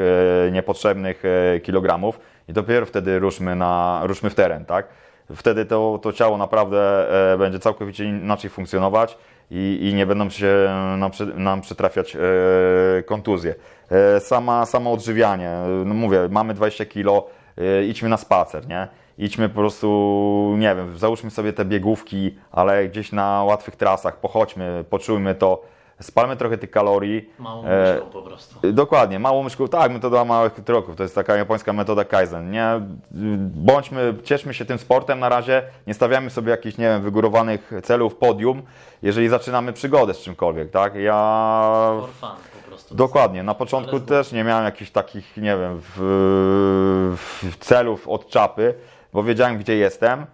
[0.48, 4.88] e, niepotrzebnych e, kilogramów i dopiero wtedy ruszmy, na, ruszmy w teren, tak?
[5.36, 6.80] Wtedy to, to ciało naprawdę
[7.34, 9.18] e, będzie całkowicie inaczej funkcjonować
[9.52, 12.18] i, i nie będą się nam, nam przytrafiać
[13.06, 13.56] kontuzje.
[13.92, 15.52] E, sama, samo odżywianie,
[15.86, 18.88] no mówię, mamy 20 kilo, e, idźmy na spacer, nie?
[19.18, 24.86] Idźmy po prostu, nie wiem, załóżmy sobie te biegówki, ale gdzieś na łatwych trasach, pochodźmy,
[24.90, 25.62] poczujmy to,
[26.02, 27.30] spalmy trochę tych kalorii.
[27.40, 28.72] Małą E, myszką po prostu.
[28.74, 32.82] Dokładnie, małą myszką, tak, metoda małych kroków, to jest taka japońska metoda Kaizen, nie?
[33.56, 38.16] Bądźmy, cieszmy się tym sportem na razie, nie stawiamy sobie jakichś, nie wiem, wygórowanych celów,
[38.16, 38.62] podium,
[39.02, 40.96] jeżeli zaczynamy przygodę z czymkolwiek, tak?
[40.96, 41.14] Ja
[42.02, 42.30] For fun
[42.64, 42.96] po prostu.
[42.96, 43.44] Dokładnie.
[43.44, 48.74] Na początku też nie miałem jakichś takich, nie wiem, w, w celów od czapy,
[49.14, 50.26] bo wiedziałem, gdzie jestem.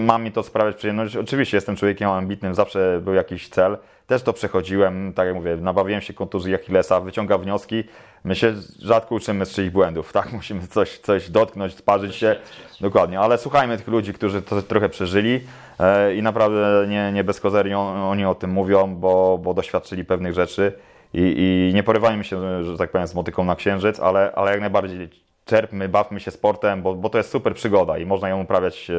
[0.00, 1.16] Ma mi to sprawiać przyjemność.
[1.16, 3.78] Oczywiście jestem człowiekiem ambitnym, zawsze był jakiś cel.
[4.06, 7.84] Też to przechodziłem, tak jak mówię, nabawiłem się kontuzji Achillesa, wyciągam wnioski.
[8.24, 10.32] My się rzadko uczymy z czyichś błędów, tak?
[10.32, 12.36] Musimy coś, coś dotknąć, sparzyć się.
[12.80, 15.40] Dokładnie, ale słuchajmy tych ludzi, którzy to trochę przeżyli
[15.80, 20.04] e, i naprawdę nie, nie bez kozery on- oni o tym mówią, bo, bo doświadczyli
[20.04, 20.72] pewnych rzeczy
[21.14, 21.34] i,
[21.70, 25.08] i nie porywajmy się, że tak powiem, z motyką na księżyc, ale, ale jak najbardziej
[25.44, 28.94] czerpmy, bawmy się sportem, bo, bo to jest super przygoda i można ją uprawiać e,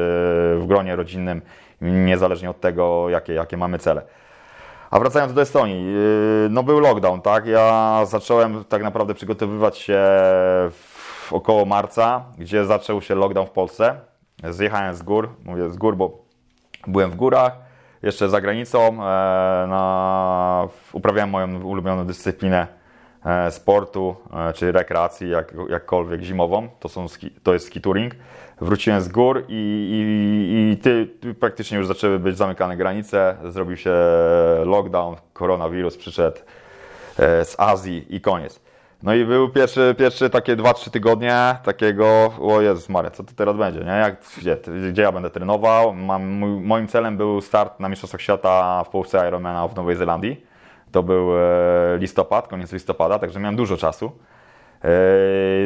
[0.57, 1.41] w gronie rodzinnym,
[1.81, 4.01] niezależnie od tego, jakie, jakie mamy cele.
[4.91, 7.45] A wracając do Estonii, yy, no był lockdown, tak?
[7.45, 10.01] Ja zacząłem tak naprawdę przygotowywać się
[11.31, 13.95] około marca, gdzie zaczął się lockdown w Polsce.
[14.49, 16.25] Zjechałem z gór, mówię z gór, bo
[16.87, 17.53] byłem w górach,
[18.03, 18.93] jeszcze za granicą, e,
[19.67, 22.82] na, uprawiałem moją ulubioną dyscyplinę e,
[23.49, 24.15] sportu,
[24.49, 28.15] e, czy rekreacji, jak, jakkolwiek zimową, to, są ski, to jest ski touring.
[28.61, 29.53] Wróciłem z gór i,
[29.91, 33.93] i, i ty, ty praktycznie już zaczęły być zamykane granice, zrobił się
[34.65, 36.37] lockdown, koronawirus przyszedł
[37.19, 38.63] e, z Azji i koniec.
[39.03, 43.57] No i był pierwszy, pierwszy takie 2-3 tygodnie takiego, o Jezus Maria, co to teraz
[43.57, 43.91] będzie, nie?
[43.91, 44.57] Jak, gdzie,
[44.91, 45.93] gdzie ja będę trenował?
[45.93, 46.23] Mam,
[46.63, 50.52] moim celem był start na Mistrzostwach Świata w Polsce Ironmana w Nowej Zelandii.
[50.93, 54.11] To był e, listopad, koniec listopada, także miałem dużo czasu.
[54.83, 54.89] E,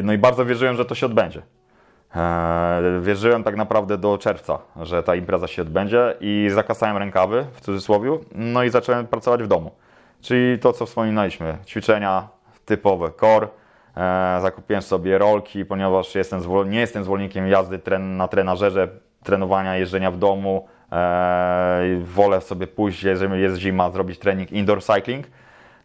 [0.03, 1.41] no i bardzo wierzyłem, że to się odbędzie.
[2.15, 7.61] E, Wierzyłem tak naprawdę do czerwca, że ta impreza się odbędzie i zakasałem rękawy, w
[7.61, 9.71] cudzysłowie, no i zacząłem pracować w domu.
[10.21, 12.27] Czyli to, co wspominaliśmy, ćwiczenia
[12.65, 13.47] typowe, core,
[14.41, 18.87] zakupiłem sobie rolki, ponieważ jestem nie jestem zwolennikiem jazdy na trenażerze,
[19.23, 20.67] trenowania, jeżdżenia w domu.
[20.91, 25.25] E, wolę sobie pójść, jeżeli jest zima, zrobić trening indoor cycling,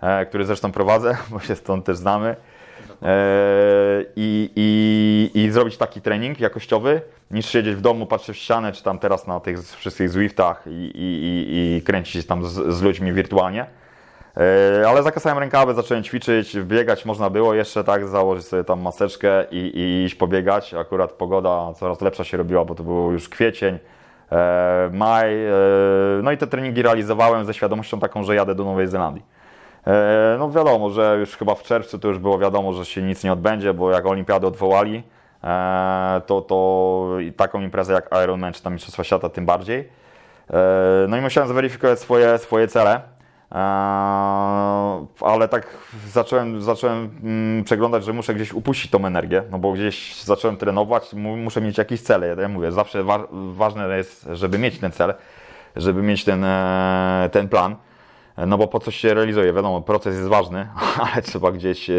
[0.01, 2.37] e, który zresztą prowadzę, bo się stąd też znamy.
[3.03, 3.17] E,
[4.17, 8.83] i, i, i zrobić taki trening jakościowy, niż siedzieć w domu, patrzeć w ścianę, czy
[8.83, 13.13] tam teraz na tych wszystkich Zwiftach i, i, i, kręcić się tam z, z ludźmi
[13.13, 13.67] wirtualnie.
[14.89, 19.57] Ale zakasałem rękawy, zacząłem ćwiczyć, biegać można było jeszcze, tak, założyć sobie tam maseczkę i,
[19.57, 20.75] i iść pobiegać.
[20.75, 23.79] Akurat pogoda coraz lepsza się robiła, bo to był już kwiecień,
[24.93, 25.47] maj.
[25.47, 25.53] E,
[26.23, 29.23] no i te treningi realizowałem ze świadomością taką, że jadę do Nowej Zelandii.
[29.87, 33.25] E, No wiadomo, że już chyba w czerwcu to już było wiadomo, że się nic
[33.25, 35.03] nie odbędzie, bo jak olimpiadę odwołali,
[35.45, 39.89] e, to, to taką imprezę jak Ironman czy tam Mistrzostwa Świata tym bardziej.
[40.51, 43.01] E, No i musiałem zweryfikować swoje, swoje cele.
[43.53, 43.57] E,
[45.21, 45.67] Ale tak
[46.07, 51.13] zacząłem, zacząłem mm, przeglądać, że muszę gdzieś upuścić tą energię, no bo gdzieś zacząłem trenować,
[51.13, 52.37] mu- muszę mieć jakieś cele.
[52.41, 55.15] Ja mówię, zawsze wa ważne jest, żeby mieć ten cel,
[55.77, 57.77] żeby mieć ten, e, ten plan.
[58.47, 60.69] No bo po coś się realizuje, wiadomo, proces jest ważny,
[61.13, 61.95] ale trzeba gdzieś, e,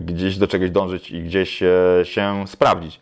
[0.00, 1.62] gdzieś do czegoś dążyć i gdzieś
[2.02, 3.00] się sprawdzić.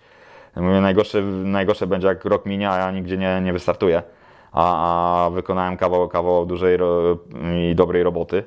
[0.56, 4.02] Mówię, najgorsze, najgorsze będzie jak rok minie, a ja nigdzie nie, nie wystartuję,
[4.52, 7.18] a, a wykonałem kawał, kawał dużej ro,
[7.70, 8.44] i dobrej roboty.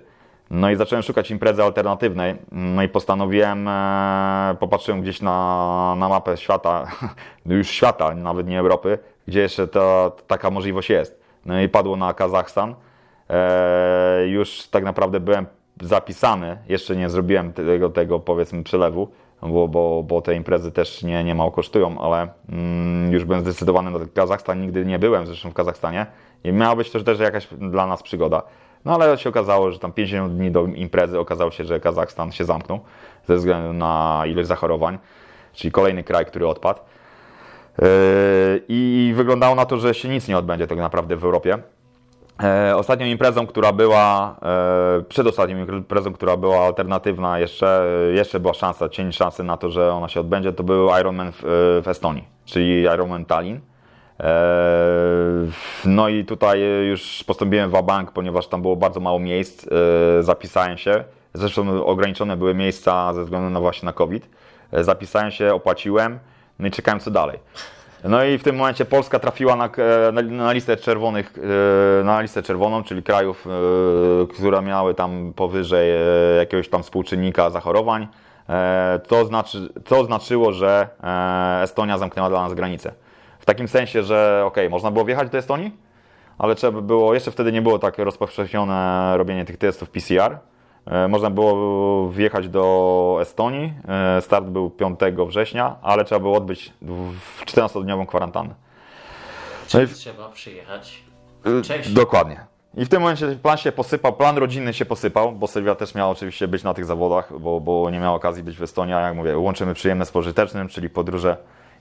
[0.49, 6.37] No i zacząłem szukać imprezy alternatywnej, no i postanowiłem, e, popatrzyłem gdzieś na, na mapę
[6.37, 6.87] świata,
[7.45, 11.21] już świata, nawet nie Europy, gdzie jeszcze ta, taka możliwość jest.
[11.45, 12.75] No i padło na Kazachstan.
[13.29, 15.45] E, już tak naprawdę byłem
[15.81, 19.07] zapisany, jeszcze nie zrobiłem tego, tego powiedzmy przelewu,
[19.51, 23.91] bo, bo, bo te imprezy też nie, nie mało kosztują, ale mm, już byłem zdecydowany
[23.91, 26.05] na Kazachstan, nigdy nie byłem zresztą w Kazachstanie
[26.43, 28.41] i miała być to też jakaś dla nas przygoda.
[28.85, 32.45] No ale się okazało, że tam 50 dni do imprezy okazało się, że Kazachstan się
[32.45, 32.79] zamknął
[33.27, 34.97] ze względu na ilość zachorowań,
[35.53, 36.79] czyli kolejny kraj, który odpadł.
[37.79, 37.85] Yy,
[38.67, 41.57] I wyglądało na to, że się nic nie odbędzie tak naprawdę w Europie.
[42.43, 44.35] E, Ostatnią imprezą, która była,
[44.99, 49.93] e, przedostatnią imprezą, która była alternatywna, jeszcze, jeszcze była szansa, cień szansy na to, że
[49.93, 51.41] ona się odbędzie, to był Ironman w,
[51.83, 53.59] w Estonii, czyli Ironman Tallinn.
[54.19, 54.25] E,
[55.85, 60.77] No i tutaj już postąpiłem w bank, ponieważ tam było bardzo mało miejsc, e, zapisałem
[60.77, 61.03] się.
[61.33, 64.29] Zresztą ograniczone były miejsca ze względu na właśnie na COVID.
[64.71, 66.19] E, Zapisałem się, opłaciłem,
[66.59, 67.39] no i czekałem co dalej.
[68.09, 69.69] No i w tym momencie Polska trafiła na,
[70.13, 71.33] na, na listę czerwonych,
[71.99, 75.99] e, na listę czerwoną, czyli krajów, e, które miały tam powyżej e,
[76.37, 78.07] jakiegoś tam współczynnika zachorowań.
[78.49, 82.91] E, To, znaczy, to znaczyło, że e, Estonia zamknęła dla nas granicę.
[83.39, 85.71] W takim sensie, że ok, można było wjechać do Estonii,
[86.37, 90.37] ale trzeba by było, jeszcze wtedy nie było tak rozpowszechnione robienie tych testów PCR.
[90.87, 93.73] E, Można było wjechać do Estonii.
[93.87, 98.55] E, Start był 5 września, ale trzeba było odbyć w 14-dniową kwarantannę.
[99.67, 101.03] Czyli trzeba przyjechać
[101.63, 101.95] wcześniej.
[101.95, 102.45] Dokładnie.
[102.77, 106.11] I w tym momencie plan się posypał, plan rodzinny się posypał, bo Sylwia też miała
[106.11, 109.15] oczywiście być na tych zawodach, bo, bo nie miała okazji być w Estonii, a jak
[109.15, 111.37] mówię, łączymy przyjemne z pożytecznym, czyli podróże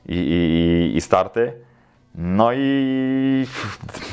[0.06, 1.52] i, i, i starty.
[2.14, 3.46] No i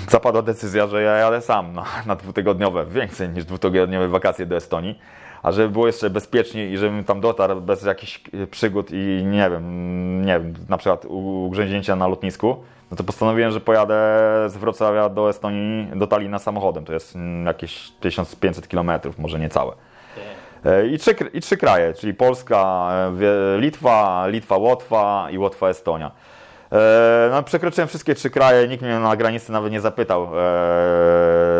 [0.09, 4.99] zapadła decyzja, że ja jadę sam na, na dwutygodniowe, więcej niż dwutygodniowe wakacje do Estonii.
[5.43, 10.25] A żeby było jeszcze bezpieczniej i żebym tam dotarł bez jakichś przygód i nie wiem,
[10.25, 13.95] nie wiem, na przykład ugrzęźnięcia na lotnisku, no to postanowiłem, że pojadę
[14.47, 16.85] z Wrocławia do Estonii, do Talina samochodem.
[16.85, 19.73] To jest mm, jakieś 1500 km, może niecałe.
[20.65, 22.89] E, I trzy, I trzy kraje, czyli Polska,
[23.55, 26.11] e, Litwa, Litwa, Łotwa i Łotwa, Estonia.
[26.71, 30.27] E, No, przekroczyłem wszystkie trzy kraje, nikt mnie na granicy nawet nie zapytał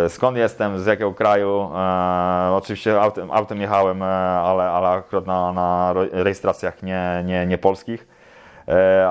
[0.05, 1.69] e, skąd jestem, z jakiego kraju.
[1.75, 8.07] E, oczywiście autem, autem jechałem, ale, ale akurat na, na rejestracjach nie, nie, nie polskich.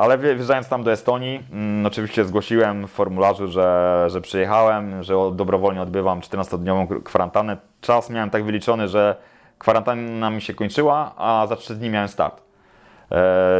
[0.01, 5.15] Ale wje- wjeżdżając tam do Estonii, mm, oczywiście zgłosiłem w formularzu, że, że przyjechałem, że
[5.33, 7.57] dobrowolnie odbywam 14-dniową k- kwarantannę.
[7.81, 9.17] Czas miałem tak wyliczony, że
[9.59, 12.43] kwarantanna mi się kończyła, a za 3 dni miałem start.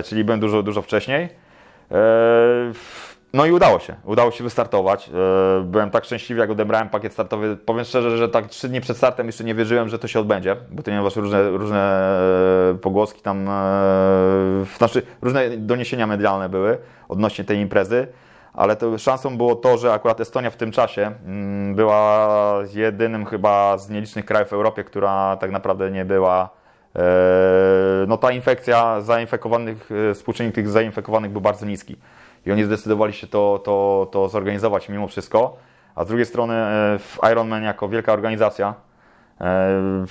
[0.05, 1.29] Czyli byłem dużo, dużo wcześniej.
[1.93, 2.73] E,
[3.33, 5.09] no i udało się, udało się wystartować.
[5.09, 7.57] E, byłem tak szczęśliwy, jak odebrałem pakiet startowy.
[7.57, 10.57] Powiem szczerze, że tak 3 dni przed startem jeszcze nie wierzyłem, że to się odbędzie,
[10.71, 12.13] bo ponieważ różne, różne
[12.71, 13.49] e, pogłoski tam,
[14.79, 18.07] znaczy różne doniesienia medialne były odnośnie tej imprezy.
[18.53, 22.29] Ale to szansą było to, że akurat Estonia w tym czasie mm, była
[22.75, 26.60] jedynym chyba z nielicznych krajów w Europie, która tak naprawdę nie była
[28.07, 31.97] no ta infekcja zainfekowanych, e, współczynnik tych zainfekowanych był bardzo niski.
[32.47, 35.57] I oni zdecydowali się to, to, to zorganizować mimo wszystko.
[35.95, 38.75] A z drugiej strony e, w Ironman jako wielka organizacja
[39.41, 40.07] e,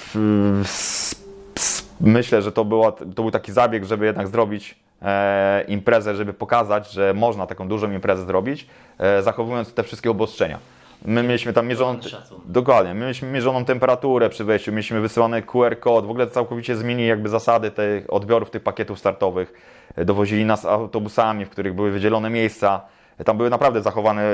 [2.01, 6.91] myślę, że to, była, to był taki zabieg, żeby jednak zrobić e, imprezę, żeby pokazać,
[6.91, 10.59] że można taką dużą imprezę zrobić, e, zachowując te wszystkie obostrzenia.
[11.05, 11.99] My mieliśmy tam mierzoną.
[12.45, 12.93] Dokładnie.
[12.93, 16.05] My mieliśmy mierzoną temperaturę przy wejściu, mieliśmy wysyłany QR kod.
[16.05, 19.53] W ogóle całkowicie zmienili jakby zasady tych odbiorów tych pakietów startowych.
[19.97, 22.81] Dowozili nas autobusami, w których były wydzielone miejsca.
[23.25, 24.31] Tam były naprawdę zachowane e,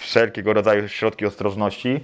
[0.00, 2.00] wszelkiego rodzaju środki ostrożności.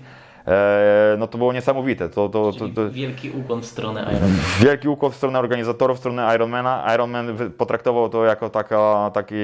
[0.47, 2.09] E, No to było niesamowite.
[2.09, 4.39] To, to, to, to, wielki ukłon w stronę Ironman.
[4.61, 6.95] Wielki ukłon w stronę organizatorów, w stronę Ironmana.
[6.95, 9.37] Ironman potraktował to jako taka, taki,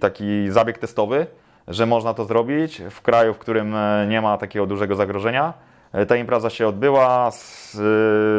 [0.00, 1.26] taki zabieg testowy,
[1.68, 5.54] że można to zrobić w kraju, w którym e, nie ma takiego dużego zagrożenia.
[5.92, 7.32] E, Ta impreza się odbyła, e,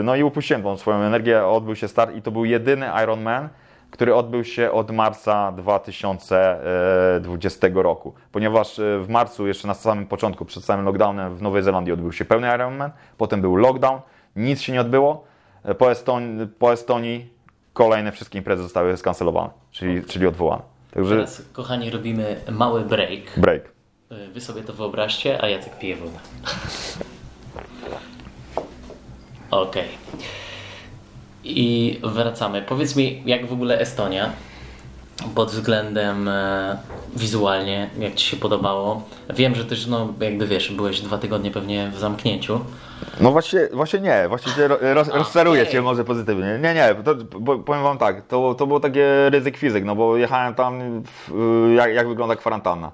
[0.03, 3.49] no i upuściłem tą swoją energię, odbył się start i to był jedyny Ironman,
[3.91, 8.13] który odbył się od marca 2020 roku.
[8.31, 12.25] Ponieważ w marcu, jeszcze na samym początku, przed samym lockdownem w Nowej Zelandii odbył się
[12.25, 13.99] pełny Ironman, potem był lockdown,
[14.35, 15.23] nic się nie odbyło.
[15.77, 17.33] Po Estonii, po Estonii
[17.73, 20.76] kolejne wszystkie imprezy zostały skancelowane, czyli, czyli odwołane.
[20.91, 23.39] Także Teraz, kochani, robimy mały break.
[23.39, 23.61] break.
[24.11, 26.19] Y, Wy sobie to wyobraźcie, a Jacek pije wodę.
[29.51, 29.87] Okej.
[31.43, 32.61] I wracamy.
[32.61, 34.33] Powiedz mi, jak w ogóle Estonia
[35.35, 36.77] pod względem e,
[37.15, 39.01] wizualnie, jak Ci się podobało?
[39.29, 42.59] Wiem, że też, no jakby wiesz, byłeś dwa tygodnie pewnie w zamknięciu.
[43.19, 45.73] No właśnie, właśnie nie, właśnie ro- roz, rozczaruję okej.
[45.73, 46.59] cię może pozytywnie.
[46.61, 50.17] Nie, nie, to, bo, powiem wam tak, to, to było takie ryzyk fizyk, no bo
[50.17, 51.31] jechałem tam, w,
[51.75, 52.91] jak, jak wygląda kwarantanna.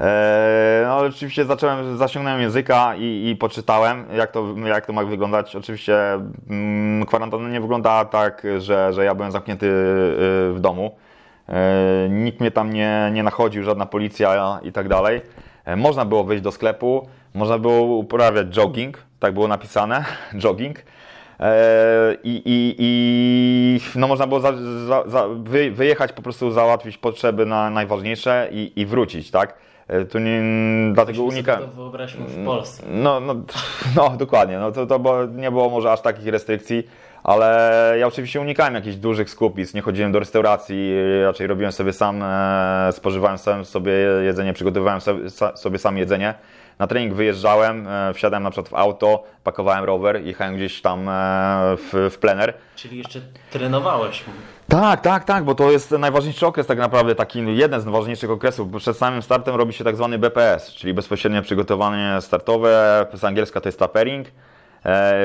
[0.00, 5.56] Eee, no oczywiście zacząłem, zasięgnąłem języka i, i poczytałem, jak to, jak to ma wyglądać.
[5.56, 5.96] Oczywiście
[6.50, 9.70] mm, kwarantanna nie wyglądała tak, że, że ja byłem zamknięty y,
[10.52, 10.96] w domu.
[11.48, 15.20] E, Nikt mnie tam nie, nie nachodził, żadna policja i tak dalej.
[15.64, 20.04] E, Można było wyjść do sklepu, można było uprawiać jogging, tak było napisane,
[20.42, 20.78] jogging.
[21.40, 24.52] E, I, i, i no można było za,
[24.86, 29.54] za, za wy, wyjechać, po prostu załatwić potrzeby na najważniejsze i, i wrócić, tak?
[30.10, 30.42] Tu nie,
[30.92, 32.82] dlatego to wyobraźmy w Polsce.
[32.88, 33.34] No, no,
[33.96, 34.58] no dokładnie.
[34.58, 36.88] No, to, to nie było może aż takich restrykcji,
[37.28, 40.92] ale ja oczywiście unikałem jakichś dużych skupisk, nie chodziłem do restauracji,
[41.24, 43.92] raczej robiłem sobie sam, e, spożywałem sam sobie
[44.24, 46.34] jedzenie, przygotowywałem sobie, sa- sobie sam jedzenie.
[46.78, 51.12] Na trening wyjeżdżałem, e, wsiadałem na przykład w auto, pakowałem rower, jechałem gdzieś tam e,
[51.76, 52.54] w, w plener.
[52.76, 54.24] Czyli jeszcze trenowałeś.
[54.68, 58.68] Tak, tak, tak, bo to jest najważniejszy okres tak naprawdę, taki jeden z najważniejszych okresów,
[58.78, 63.68] przed samym startem robi się tak zwany BPS, czyli bezpośrednie przygotowanie startowe, z angielska to
[63.68, 64.26] jest tapering,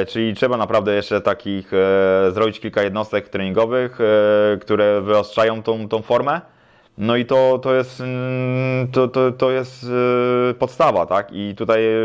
[0.07, 6.01] czyli trzeba naprawdę jeszcze takich e, zrobić kilka jednostek treningowych, e, które wyostrzają tą, tą
[6.01, 6.41] formę.
[6.97, 9.85] No i to, to jest, mm, to, to, to jest
[10.49, 11.27] e, podstawa, tak?
[11.31, 11.99] I tutaj e,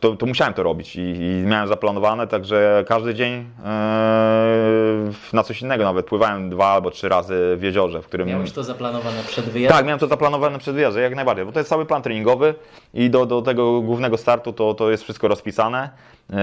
[0.00, 5.62] to, to musiałem to robić i, i miałem zaplanowane, także każdy dzień e, na coś
[5.62, 8.28] innego, nawet pływałem dwa albo trzy razy w jeziorze, w którym...
[8.28, 9.78] Miałeś to zaplanowane przed wyjazdem?
[9.78, 12.54] Tak, miałem to zaplanowane przed wyjazdem, jak najbardziej, bo to jest cały plan treningowy
[12.94, 15.90] i do, do tego głównego startu to, to jest wszystko rozpisane,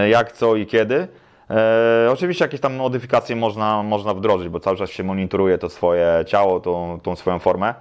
[0.09, 1.07] jak, co i kiedy.
[1.51, 6.23] E, oczywiście jakieś tam modyfikacje można, można wdrożyć, bo cały czas się monitoruje to swoje
[6.27, 7.73] ciało, tą, tą swoją formę.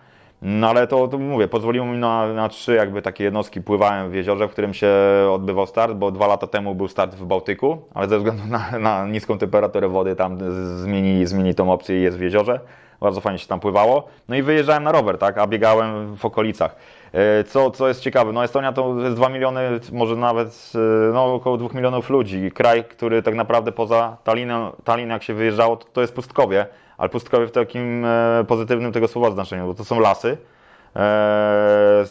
[0.43, 3.61] No ale to, to mówię, pozwoliło mi na, na trzy jakby takie jednostki.
[3.61, 4.89] Pływałem w jeziorze, w którym się
[5.31, 9.07] odbywał start, bo dwa lata temu był start w Bałtyku, ale ze względu na, na
[9.07, 10.39] niską temperaturę wody tam
[10.77, 12.61] zmienili, zmienili tą opcję i jest w jeziorze.
[13.01, 14.09] Bardzo fajnie się tam pływało.
[14.29, 16.77] No i wyjeżdżałem na rower, tak, a biegałem w okolicach.
[17.13, 19.61] E, co, co jest ciekawe, no Estonia to jest 2 miliony,
[19.93, 22.51] może nawet e, no, około 2 milionów ludzi.
[22.55, 26.67] Kraj, który tak naprawdę poza Tallinem, Tallinn jak się wyjeżdżało, to, to jest pustkowie,
[26.99, 30.37] ale pustkowie w takim e, pozytywnym tego słowa znaczeniu, bo to są lasy.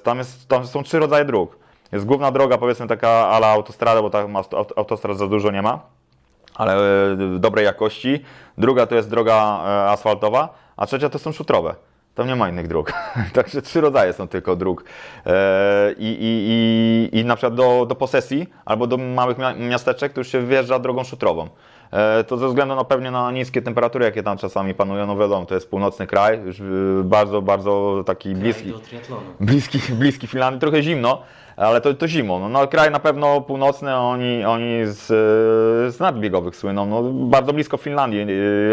[0.04, 1.58] Tam, jest, tam są trzy rodzaje dróg.
[1.92, 4.36] Jest główna droga, powiedzmy taka ala autostrada, bo tam
[4.76, 5.80] autostrad za dużo nie ma,
[6.56, 6.78] ale
[7.40, 8.24] dobrej jakości.
[8.58, 9.36] Druga to jest droga
[9.90, 11.76] asfaltowa, a trzecia to są szutrowe.
[12.16, 12.94] Tam nie ma innych dróg.
[13.34, 14.84] Także trzy rodzaje są tylko dróg.
[15.26, 16.46] E, I, i,
[17.14, 20.80] i, i na przykład do, do posesji albo do małych miasteczek to już się wjeżdża
[20.80, 21.50] drogą szutrową.
[21.92, 25.46] E, to ze względu na pewnie na niskie temperatury, jakie tam czasami panują, no wiadomo,
[25.46, 26.64] to jest północny kraj, już y,
[27.04, 28.74] bardzo, bardzo taki bliski,
[29.40, 31.22] bliski, bliski Finlandii, trochę zimno,
[31.60, 32.40] ale to, to zimą.
[32.40, 35.06] No, no, kraj na pewno północny, oni, oni z,
[35.96, 38.26] z nadbiegowych słyną, no, bardzo blisko Finlandii.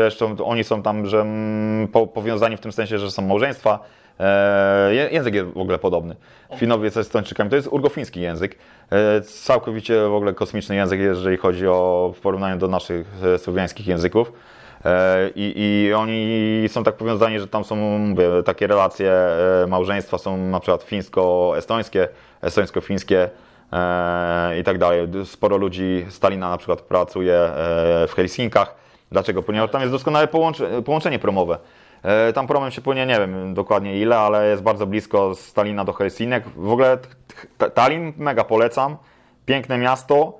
[0.05, 3.78] Jeszcze oni są tam, że mm, po, powiązani w tym sensie, że są małżeństwa.
[4.20, 6.16] E, język jest w ogóle podobny.
[6.57, 8.59] Finowie z Estończykami to jest urgofiński język.
[8.91, 13.87] E, całkowicie w ogóle kosmiczny język, jeżeli chodzi o w porównaniu do naszych e, słowiańskich
[13.87, 14.32] języków.
[14.87, 20.18] E, I, I, oni są tak powiązani, że tam są mówię, takie relacje e, małżeństwa,
[20.18, 22.09] są na przykład fińsko-estońskie,
[22.43, 23.28] estońsko-fińskie
[23.72, 25.09] e, i tak dalej.
[25.24, 27.51] Sporo ludzi Stalina na przykład pracuje
[28.09, 28.74] w Helsinkach.
[29.12, 29.43] Dlaczego?
[29.43, 30.28] Ponieważ tam jest doskonałe
[30.84, 31.59] połączenie promowe.
[32.34, 36.45] Tam promem się płynie, nie wiem dokładnie ile, ale jest bardzo blisko z do Helsinek.
[36.57, 36.99] W ogóle
[37.74, 38.97] Tallinn mega polecam.
[39.47, 40.39] Piękne miasto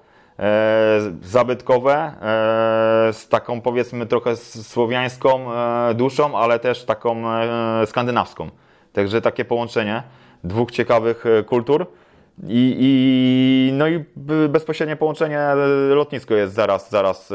[1.23, 7.23] zabytkowe e, z taką powiedzmy trochę słowiańską e, duszą, ale też taką
[7.87, 8.51] skandynawską.
[8.93, 10.03] Także takie połączenie
[10.45, 11.87] dwóch ciekawych kultur.
[12.43, 14.05] I, i, no i
[14.49, 15.41] bezpośrednie połączenie
[15.89, 17.33] lotnisko jest zaraz, zaraz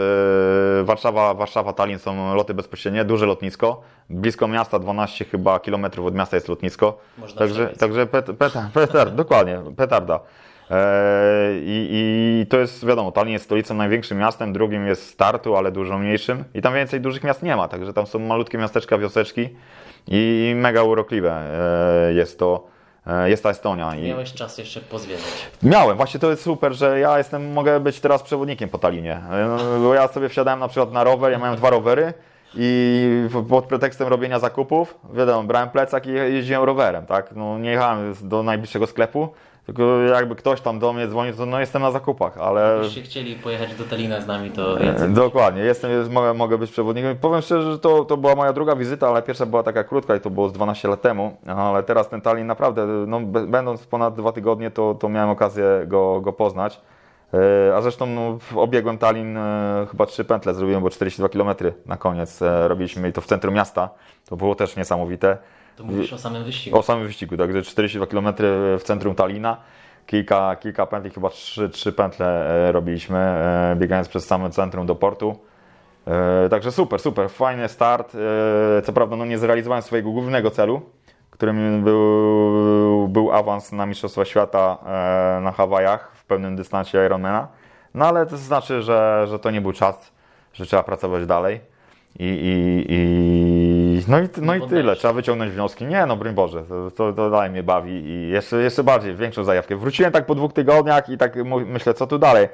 [0.83, 6.37] Warszawa, Warszawa, Tallinn są loty bezpośrednie, duże lotnisko, blisko miasta, 12 chyba kilometrów od miasta
[6.37, 6.97] jest lotnisko.
[7.17, 10.19] Można także, także pet, pet, petard, dokładnie, petarda.
[10.71, 15.71] E, I, I, to jest wiadomo, Tallinn jest stolicą, największym miastem, drugim jest Startu, ale
[15.71, 16.43] dużo mniejszym.
[16.53, 19.49] I tam więcej dużych miast nie ma, także tam są malutkie miasteczka, wioseczki
[20.07, 21.31] i mega urokliwe
[22.09, 22.67] e, jest to.
[23.07, 23.95] E, jest ta Estonia.
[23.95, 25.47] Miałeś czas jeszcze pozwiedzać.
[25.63, 29.21] Miałem, właśnie to jest super, że ja jestem, mogę być teraz przewodnikiem po Talinie.
[29.47, 32.13] No, bo ja sobie wsiadałem na przykład na rower, ja miałem dwa rowery
[32.55, 37.35] i pod pretekstem robienia zakupów, wiadomo, brałem plecak i jeździłem rowerem, tak?
[37.35, 39.29] No, nie jechałem do najbliższego sklepu,
[39.65, 42.71] tylko jakby ktoś tam do mnie dzwonił, to no jestem na zakupach, ale...
[42.73, 44.77] Jakbyście chcieli pojechać do Talina z nami, to
[45.09, 47.17] Dokładnie, jestem, jest, mogę, mogę być przewodnikiem.
[47.17, 50.19] Powiem szczerze, że to, to była moja druga wizyta, ale pierwsza była taka krótka i
[50.19, 54.31] to było z 12 lat temu, ale teraz ten Tallinn naprawdę, no, będąc ponad dwa
[54.31, 56.81] tygodnie, to, to miałem okazję go, go poznać.
[57.33, 61.55] E, a zresztą no, obiegłem Tallinn, e, chyba trzy pętle zrobiłem, bo 42 km
[61.85, 63.89] na koniec e, robiliśmy i to w centrum miasta.
[64.29, 65.37] To było też niesamowite.
[65.81, 66.77] To mówisz o samym wyścigu.
[66.77, 68.33] O samym wyścigu, także 42 km
[68.79, 69.57] w centrum Talina.
[70.05, 72.27] Kilka, kilka pętli, chyba trzy, trzy pętle
[72.67, 75.39] e, robiliśmy, e, biegając przez same centrum do portu.
[76.07, 78.17] E, także super, super, fajny start.
[78.83, 80.81] Co prawda no nie zrealizowałem swojego głównego celu,
[81.29, 84.77] którym był, był awans na Mistrzostwa Świata
[85.41, 87.47] na Hawajach w pewnym dystansie Ironmana.
[87.93, 90.11] No ale to znaczy, że, że to nie był czas,
[90.53, 91.61] że trzeba pracować dalej.
[92.19, 95.85] I, i, i, no i, no i tyle, trzeba wyciągnąć wnioski.
[95.85, 99.43] Nie, no broń Boże, to, to, to dalej mnie bawi i jeszcze, jeszcze bardziej, większą
[99.43, 99.75] zajawkę.
[99.75, 101.35] Wróciłem tak po dwóch tygodniach i tak
[101.65, 102.49] myślę, co tu dalej.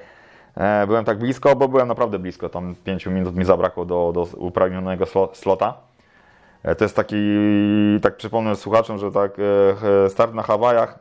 [0.56, 4.28] E, byłem tak blisko, bo byłem naprawdę blisko, tam pięciu minut mi zabrakło do, do
[4.38, 5.74] upragnionego slota.
[6.64, 7.16] E, to jest taki,
[8.02, 9.32] tak przypomnę słuchaczom, że tak
[10.06, 11.00] e, start na Hawajach,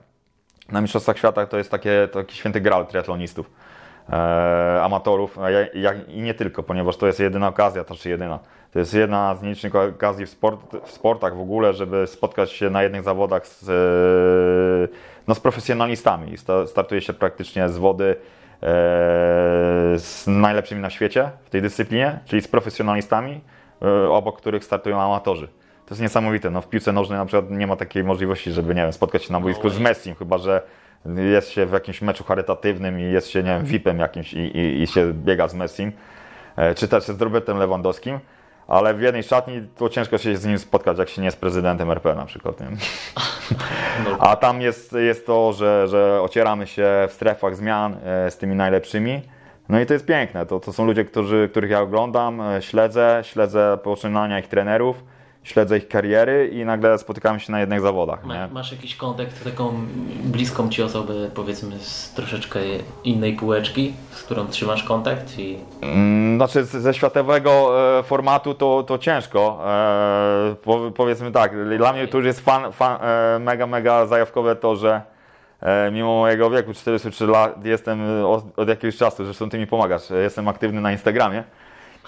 [0.73, 3.51] na Mistrzostwach Świata to jest takie, taki święty graal triatlonistów
[4.83, 5.39] amatorów
[6.09, 8.39] i nie tylko, ponieważ to jest jedyna okazja, to znaczy jedyna.
[8.77, 12.71] To jest jedna z nielicznych okazji w, sport, w sportach w ogóle, żeby spotkać się
[12.71, 14.97] na jednych zawodach z, e,
[15.29, 16.37] no, z profesjonalistami.
[16.67, 18.67] Startuje się praktycznie z wody e,
[19.99, 23.41] z najlepszymi na świecie w tej dyscyplinie, czyli z profesjonalistami,
[23.83, 25.49] e, obok których startują amatorzy.
[25.87, 26.51] to jest niesamowite.
[26.51, 29.33] No, w piłce nożnej na przykład nie ma takiej możliwości, żeby nie wiem, spotkać się
[29.33, 29.83] na boisku z way.
[29.83, 30.63] Messim, chyba że
[31.17, 34.83] jest się w jakimś meczu charytatywnym i jest się, nie wiem, VIP-em jakimś i, i,
[34.83, 35.93] i się biega z Messim,
[36.57, 38.19] e, czy też z Robertem Lewandowskim.
[38.69, 41.91] Ale w jednej szatni to ciężko się z nim spotkać, jak się nie jest prezydentem
[41.91, 42.61] RP na przykład.
[42.61, 42.67] Nie?
[44.05, 48.39] No, A tam jest, jest to, że, że ocieramy się w strefach zmian e, z
[48.39, 49.23] tymi najlepszymi.
[49.69, 50.47] No i to jest piękne.
[50.47, 55.05] To, to są ludzie, którzy, których ja oglądam, e, śledzę, śledzę poczynania ich trenerów,
[55.47, 58.25] śledzę ich kariery i nagle spotykamy się na jednych zawodach.
[58.25, 59.73] ma, masz jakiś kontakt, taką
[60.25, 62.61] bliską ci osobę, powiedzmy z troszeczkę
[63.05, 68.83] innej półeczki, z którą trzymasz kontakt i Mm, Znaczy z- ze światowego e, formatu to,
[68.83, 69.59] to ciężko.
[69.67, 74.57] E, po, powiedzmy tak, dla mnie to już jest fan, fan, e, mega, mega zajawkowe
[74.57, 75.03] to, że
[75.93, 80.49] mimo mojego wieku 43 lat jestem od, od jakiegoś czasu, zresztą ty mi pomagasz, jestem
[80.49, 81.45] aktywny na Instagramie.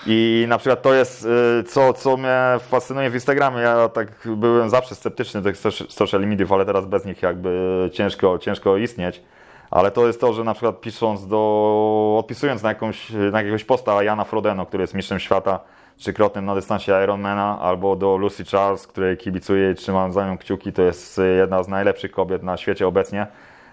[0.07, 1.27] I na przykład to jest,
[1.61, 3.61] e, co, co mnie fascynuje w Instagramie.
[3.61, 7.91] Ja tak byłem zawsze sceptyczny do tych soci- social mediów, ale teraz bez nich jakby
[7.93, 9.23] ciężko, ciężko istnieć.
[9.71, 14.03] Ale to jest to, że na przykład pisząc do, odpisując na, jakąś, na jakiegoś posta
[14.03, 15.61] Jana Frodeno, który jest mistrzem świata
[15.97, 20.73] trzykrotnym na dystansie Ironmana, albo do Lucy Charles, której kibicuję i trzymam za nią kciuki,
[20.73, 23.27] to jest jedna z najlepszych kobiet na świecie obecnie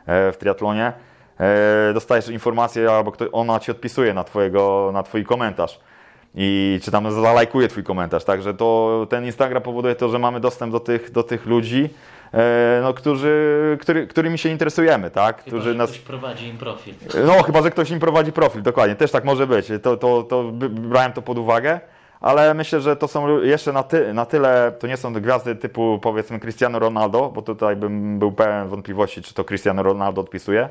[0.05, 0.93] e, w triatlonie.
[1.39, 5.79] E, Dostajesz informację, albo ona ci odpisuje na, twojego, na twój komentarz
[6.35, 8.23] i czy tam zalajkuje twój komentarz.
[8.23, 11.89] Także to ten Instagram powoduje to, że mamy dostęp do tych, do tych ludzi,
[12.33, 15.35] e, no, którzy, który, którymi się interesujemy, tak?
[15.43, 16.93] chyba, Którzy że nas ktoś prowadzi im profil.
[17.25, 19.67] no, chyba, że ktoś im prowadzi profil, dokładnie, też tak może być.
[19.83, 21.79] To, to, to brałem to pod uwagę,
[22.21, 25.99] ale myślę, że to są jeszcze na, ty, na tyle, to nie są gwiazdy typu
[26.01, 30.69] powiedzmy Cristiano Ronaldo, bo tutaj bym był pełen wątpliwości, czy to Cristiano Ronaldo odpisuje,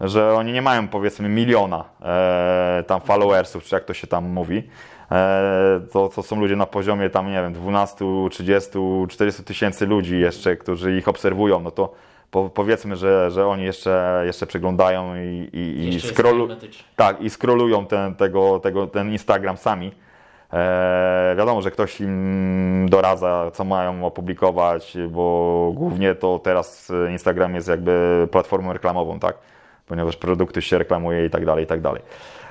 [0.00, 4.62] że oni nie mają powiedzmy miliona e, tam followersów, czy jak to się tam mówi.
[5.12, 8.70] E, to, to są ludzie na poziomie tam, nie wiem, 12, 30,
[9.08, 11.94] 40 tysięcy ludzi jeszcze, którzy ich obserwują, no to
[12.30, 16.56] po, powiedzmy, że, że oni jeszcze, jeszcze przeglądają i, i, i Jeszcze scrollu-
[16.96, 19.92] tak, i scrollują ten, tego, tego, ten Instagram sami.
[20.52, 27.68] E, wiadomo, że ktoś im doradza, co mają opublikować, bo głównie to teraz Instagram jest
[27.68, 29.36] jakby platformą reklamową, tak?
[29.86, 32.02] Ponieważ produkty się reklamuje i tak dalej, i tak dalej.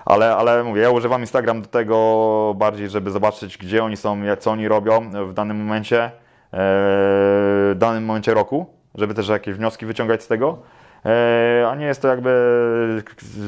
[0.10, 4.40] Ale, ale mówię, ja używam Instagram do tego bardziej, żeby zobaczyć, gdzie oni są, jak,
[4.40, 6.12] co oni robią w danym momencie, e,
[6.52, 10.58] w danym momencie roku, żeby też jakieś wnioski wyciągać z tego.
[11.06, 13.04] E, A nie jest to jakby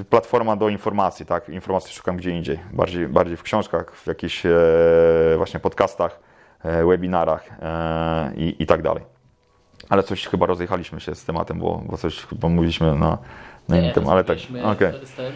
[0.09, 1.49] platforma do informacji, tak?
[1.49, 4.51] Informacji szukam gdzie indziej, bardziej, bardziej w książkach, w jakichś e,
[5.37, 6.19] właśnie podcastach,
[6.63, 7.49] webinarach
[8.35, 9.03] i, i tak dalej.
[9.89, 13.17] Ale coś chyba rozjechaliśmy się z tematem, bo, bo coś chyba mówiliśmy na,
[13.69, 14.37] na innym tym, ale tak.
[14.37, 14.55] tym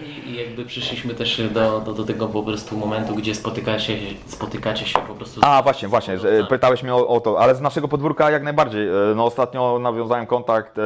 [0.03, 4.85] i- i jakby przyszliśmy też do, do, do tego po prostu momentu, gdzie spotykacie, spotykacie
[4.85, 6.49] się po prostu z A właśnie, właśnie, że sportowcami.
[6.49, 8.87] pytałeś mnie o, o to, ale z naszego podwórka jak najbardziej.
[8.87, 10.81] E, No ostatnio nawiązałem kontakt, e,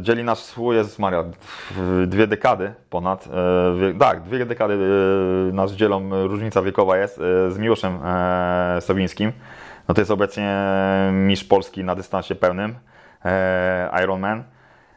[0.00, 1.24] dzieli nas jest Maria,
[2.06, 3.28] dwie dekady ponad,
[3.94, 4.74] e, tak, dwie dekady
[5.50, 9.32] e, nas dzielą, e, różnica wiekowa jest, e, z Miłoszem e, Sowińskim.
[9.88, 10.56] No to jest obecnie
[11.12, 12.74] mistrz Polski na dystansie pełnym,
[13.24, 14.44] e, Ironman.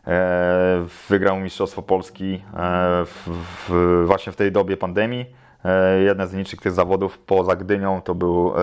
[0.07, 3.29] E, Wygrał Mistrzostwo Polski e, w,
[3.69, 5.25] w, właśnie w tej dobie pandemii.
[5.65, 8.53] E, Jeden z nielicznych tych zawodów poza Gdynią to był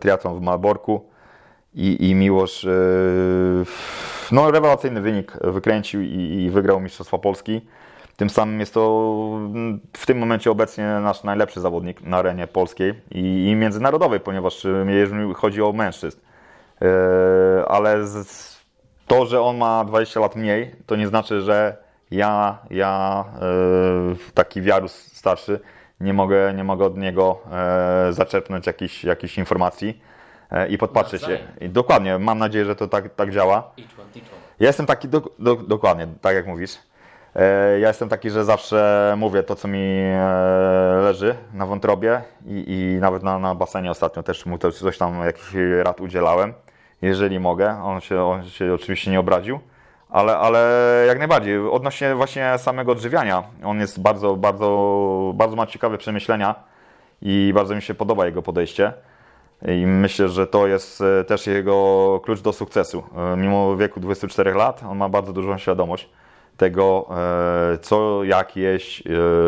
[0.00, 1.04] triatlon w Malborku
[1.74, 2.66] i, i Miłosz
[4.32, 7.60] no, rewelacyjny wynik wykręcił i, i wygrał Mistrzostwa Polski.
[8.16, 9.12] Tym samym jest to
[9.92, 15.62] w tym momencie obecnie nasz najlepszy zawodnik na arenie polskiej i, międzynarodowej, ponieważ jeżeli chodzi
[15.62, 16.18] o mężczyzn.
[17.66, 18.51] Ale z,
[19.06, 21.76] to, że on ma 20 lat mniej, to nie znaczy, że
[22.12, 25.60] ja, ja e, taki wiarus starszy,
[26.00, 30.00] nie mogę, nie mogę od niego e, zaczerpnąć jakichś, jakichś informacji
[30.50, 31.38] e, i podpatrzeć się.
[31.60, 33.70] I dokładnie, mam nadzieję, że to tak, tak działa.
[34.60, 36.78] Ja jestem taki, do, do, dokładnie, tak jak mówisz.
[37.80, 40.02] Ja jestem taki, że zawsze mówię to, co mi
[41.02, 45.54] leży na wątrobie i, i nawet na, na basenie ostatnio też mu coś tam jakichś
[45.82, 46.54] rad udzielałem,
[47.02, 47.82] jeżeli mogę.
[47.82, 49.60] On się, on się oczywiście nie obraził,
[50.08, 51.58] ale, ale jak najbardziej.
[51.58, 56.54] Odnośnie właśnie samego odżywiania, on jest bardzo, bardzo, bardzo ma ciekawe przemyślenia
[57.22, 58.92] i bardzo mi się podoba jego podejście.
[59.68, 63.02] I myślę, że to jest e, też jego klucz do sukcesu.
[63.32, 66.08] E, Mimo wieku 24 lat, on ma bardzo dużą świadomość
[66.56, 67.08] tego,
[67.74, 69.02] e, co, jak jeść,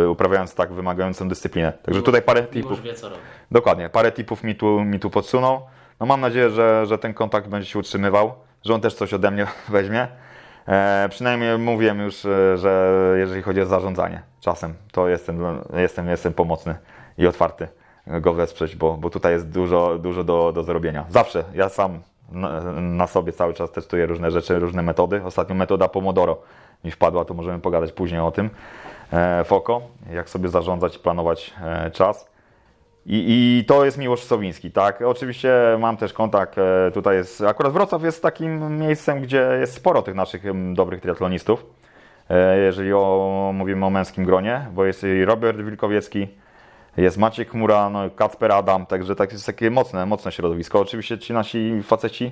[0.09, 1.72] uprawiając tak wymagającą dyscyplinę.
[1.72, 2.82] Także tutaj parę tipów.
[2.82, 3.20] wie co robi.
[3.50, 5.61] Dokładnie, parę tipów mi tu, mi tu podsunął.
[6.01, 8.32] No mam nadzieję, że, że ten kontakt będzie się utrzymywał,
[8.64, 10.09] że on też coś ode mnie weźmie.
[10.68, 15.40] E, przynajmniej mówiłem już, e, że jeżeli chodzi o zarządzanie czasem, to jestem,
[15.76, 16.76] jestem, jestem pomocny
[17.18, 17.68] i otwarty
[18.07, 21.05] go wesprzeć, bo, bo tutaj jest dużo, dużo do, do zrobienia.
[21.09, 22.01] Zawsze, ja sam
[22.32, 25.24] na, na sobie cały czas testuję różne rzeczy, różne metody.
[25.24, 26.42] Ostatnio metoda Pomodoro
[26.84, 28.51] mi wpadła, to możemy pogadać później o tym.
[29.12, 29.82] E, Foko,
[30.12, 32.34] jak sobie zarządzać planować e, czas.
[33.07, 33.24] I,
[33.59, 35.02] I, to jest Miłosz Sowiński, tak?
[35.02, 40.02] Oczywiście mam też kontakt, e, tutaj jest, akurat Wrocław jest takim miejscem, gdzie jest sporo
[40.02, 40.42] tych naszych
[40.74, 41.66] dobrych triatlonistów,
[42.30, 46.28] e, jeżeli o, mówimy o męskim gronie, bo jest i Robert Wilkowiecki,
[46.96, 50.80] jest Maciek Chmura, no, Kacper Adam, także tak jest takie mocne, mocne środowisko.
[50.80, 52.30] Oczywiście ci nasi faceci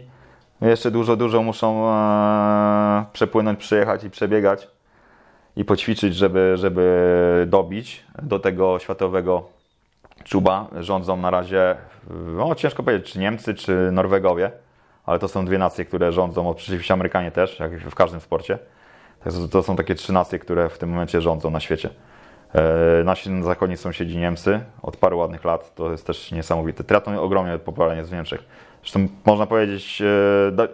[0.61, 4.69] jeszcze dużo, dużo muszą e, przepłynąć, przyjechać i przebiegać
[5.57, 9.62] i poćwiczyć, żeby, żeby dobić do tego światowego
[10.25, 10.67] czuba.
[10.81, 11.77] Rządzą na razie,
[12.11, 14.51] no ciężko powiedzieć, czy Niemcy, czy Norwegowie,
[15.07, 18.59] ale to są dwie nacje, które rządzą, oczywiście Amerykanie też, jak w każdym sporcie.
[19.51, 21.91] To są takie trzy nacje, które w tym momencie rządzą na świecie.
[22.55, 26.85] E, Nasi zachodni sąsiedzi Niemcy od paru ładnych lat, to jest też niesamowite.
[26.85, 28.45] Triatlon ogromnie popularny jest w Niemczech.
[28.83, 30.03] Zresztą można powiedzieć,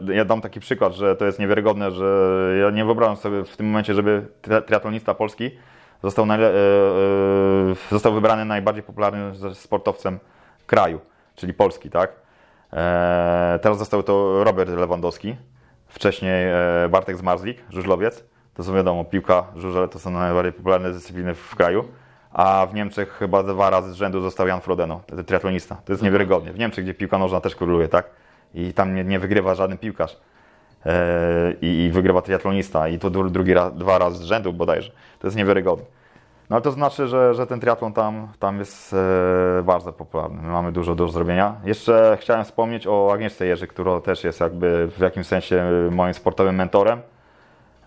[0.09, 3.57] e, ja dam taki przykład, że to jest niewiarygodne, że ja nie wyobrażam sobie w
[3.57, 5.51] tym momencie, żeby tri- triatlonista polski
[6.03, 6.51] został, e, e,
[7.91, 10.19] został wybrany najbardziej popularnym sportowcem
[10.67, 11.01] kraju,
[11.35, 12.13] czyli Polski, tak?
[12.73, 15.37] E, Teraz został to Robert Lewandowski,
[15.89, 16.47] wcześniej
[16.91, 18.25] Bartek Zmarzlik, żużlowiec.
[18.55, 21.85] To są wiadomo, piłka, żużel to są najbardziej popularne dyscypliny w kraju.
[22.33, 25.77] A w Niemczech chyba dwa razy z rzędu został Jan Frodeno, triatlonista.
[25.85, 26.53] To jest niewiarygodnie.
[26.53, 28.11] W Niemczech, gdzie piłka nożna też króluje, tak?
[28.55, 30.17] I tam nie, nie wygrywa żaden piłkarz.
[30.87, 32.89] E, i, wygrywa triatlonista.
[32.89, 34.91] I to dru- drugi raz, dwa razy z rzędu bodajże.
[35.19, 35.85] To jest niewiarygodne.
[36.51, 40.43] No ale to znaczy, że, że ten triatlon tam, tam jest e, bardzo popularny.
[40.43, 41.55] My mamy dużo do zrobienia.
[41.65, 46.55] Jeszcze chciałem wspomnieć o Agnieszce Jerzy, która też jest jakby w jakimś sensie moim sportowym
[46.55, 47.01] mentorem.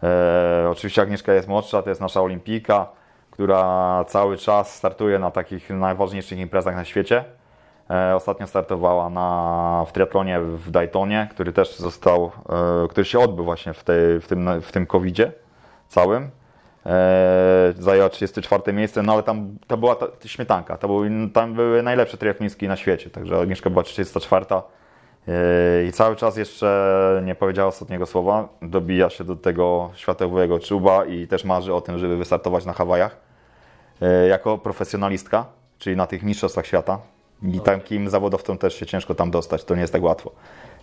[0.04, 2.88] E, oczywiście Agnieszka jest młodsza, to jest nasza olimpijka,
[3.32, 7.24] która cały czas startuje na takich najważniejszych imprezach na świecie.
[7.92, 12.32] E, ostatnio startowała na, w triatlonie w Daytonie, który też został,
[12.84, 15.32] e, który się odbył właśnie w, tej, w tym, w tym COVID-zie
[15.88, 16.30] całym.
[16.86, 21.84] E, zajęła 34 miejsce, no ale tam to była ta, śmietanka, to był, tam były
[21.84, 24.62] najlepsze triatlonistki na świecie, także Agnieszka była 34 e,
[25.86, 31.28] i cały czas jeszcze nie powiedziała ostatniego słowa, dobija się do tego światowego czuba i
[31.28, 33.18] też marzy o tym, żeby wystartować na Hawajach
[34.30, 35.46] jako profesjonalistka,
[35.78, 37.00] czyli na tych mistrzostwach świata
[37.44, 40.32] i takim zawodowcom też się ciężko tam dostać, to nie jest tak łatwo.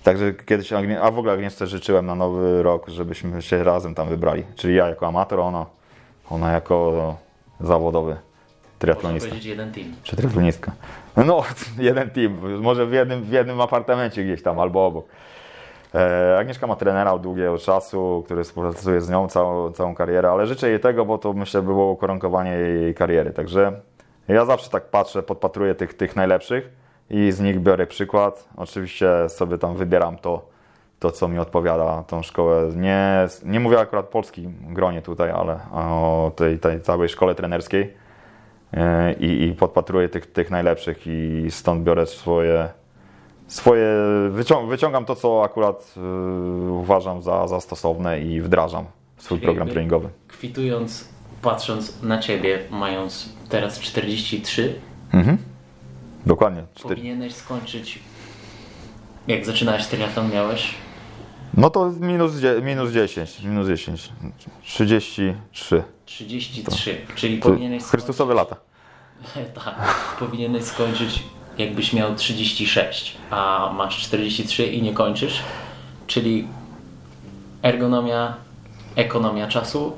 [0.04, 4.44] Także kiedyś, a w ogóle Agnieszce życzyłem na nowy rok, żebyśmy się razem tam wybrali.
[4.56, 5.66] Czyli ja jako amator, ona,
[6.30, 7.16] ona jako
[7.60, 9.28] zawodowy Można triatlonista.
[9.28, 9.86] powiedzieć jeden team.
[10.02, 10.72] Czy triatlonistka.
[11.16, 11.42] No,
[11.78, 15.04] jeden team, może w jednym, w jednym apartamencie gdzieś tam albo obok.
[15.94, 20.46] E, Agnieszka ma trenera od długiego czasu, który współpracuje z nią całą, całą karierę, ale
[20.46, 23.30] życzę jej tego, bo to myślę było ukorunkowanie jej kariery.
[23.30, 23.80] Także
[24.34, 26.70] ja zawsze tak patrzę, podpatruję tych, tych najlepszych
[27.10, 28.48] i z nich biorę przykład.
[28.56, 30.46] Oczywiście sobie tam wybieram to,
[30.98, 32.70] to co mi odpowiada, tą szkołę.
[32.76, 37.94] Nie, nie mówię akurat o polskim gronie tutaj, ale o tej, tej całej szkole trenerskiej
[38.74, 42.68] e, i, i podpatruję tych, tych najlepszych i stąd biorę swoje,
[43.46, 43.88] swoje
[44.30, 48.84] wycią, wyciągam to, co akurat y, uważam za, za stosowne i wdrażam
[49.16, 50.08] w swój Czyli program treningowy.
[50.28, 51.08] Kwitując,
[51.42, 54.74] patrząc na Ciebie, mając teraz 43,
[55.12, 55.38] Mhm.
[56.26, 56.62] Dokładnie.
[56.74, 56.94] Cztery.
[56.96, 57.98] powinieneś skończyć,
[59.26, 60.74] jak zaczynałeś triatlon miałeś,
[61.54, 62.32] No to minus,
[62.62, 64.12] minus 10, minus 10,
[64.62, 65.82] 33.
[66.06, 68.56] 33, czyli To powinieneś Chrystusowe lata.
[69.64, 69.74] tak,
[70.18, 71.22] powinieneś skończyć
[71.58, 75.42] jakbyś miał 36, a masz 43 i nie kończysz,
[76.06, 76.48] czyli
[77.62, 78.34] ergonomia,
[78.96, 79.96] ekonomia czasu,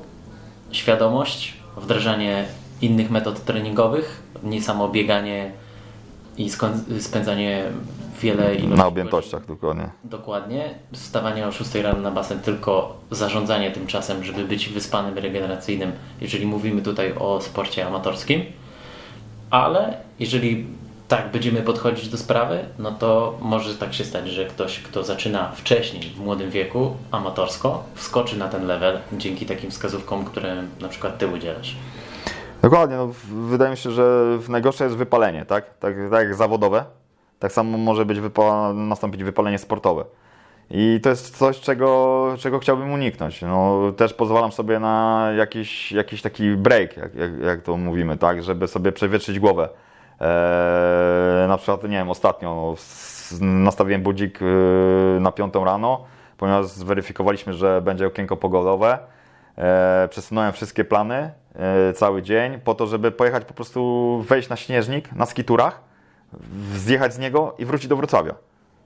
[0.71, 2.45] świadomość, wdrażanie
[2.81, 5.51] innych metod treningowych, nie samo bieganie
[6.37, 6.49] i
[6.99, 7.63] spędzanie
[8.21, 9.89] wiele ilości Na objętościach dokładnie.
[10.03, 10.69] Dokładnie.
[10.93, 15.91] Wstawanie o 6 rano na basen, tylko zarządzanie tym czasem, żeby być wyspanym, regeneracyjnym,
[16.21, 18.43] jeżeli mówimy tutaj o sporcie amatorskim.
[19.49, 20.65] Ale jeżeli
[21.11, 25.51] tak będziemy podchodzić do sprawy, no to może tak się stać, że ktoś, kto zaczyna
[25.55, 31.17] wcześniej, w młodym wieku, amatorsko, wskoczy na ten level dzięki takim wskazówkom, które na przykład
[31.17, 31.75] Ty udzielasz.
[32.61, 33.09] Dokładnie, no,
[33.49, 35.77] wydaje mi się, że najgorsze jest wypalenie, tak?
[35.79, 36.85] Tak, tak zawodowe,
[37.39, 40.05] tak samo może być wypa- nastąpić wypalenie sportowe.
[40.69, 43.41] I to jest coś, czego, czego chciałbym uniknąć.
[43.41, 48.43] No, też pozwalam sobie na jakiś, jakiś taki break, jak, jak, jak to mówimy, tak?
[48.43, 49.69] Żeby sobie przewietrzyć głowę.
[50.21, 52.75] Eee, na przykład, nie wiem, ostatnio
[53.41, 56.05] nastawiłem budzik yy, na piątą rano,
[56.37, 58.99] ponieważ zweryfikowaliśmy, że będzie okienko pogodowe.
[59.57, 64.55] E, przesunąłem wszystkie plany e, cały dzień po to, żeby pojechać po prostu wejść na
[64.55, 65.81] śnieżnik na skiturach,
[66.73, 68.35] zjechać z niego i wrócić do Wrocławia.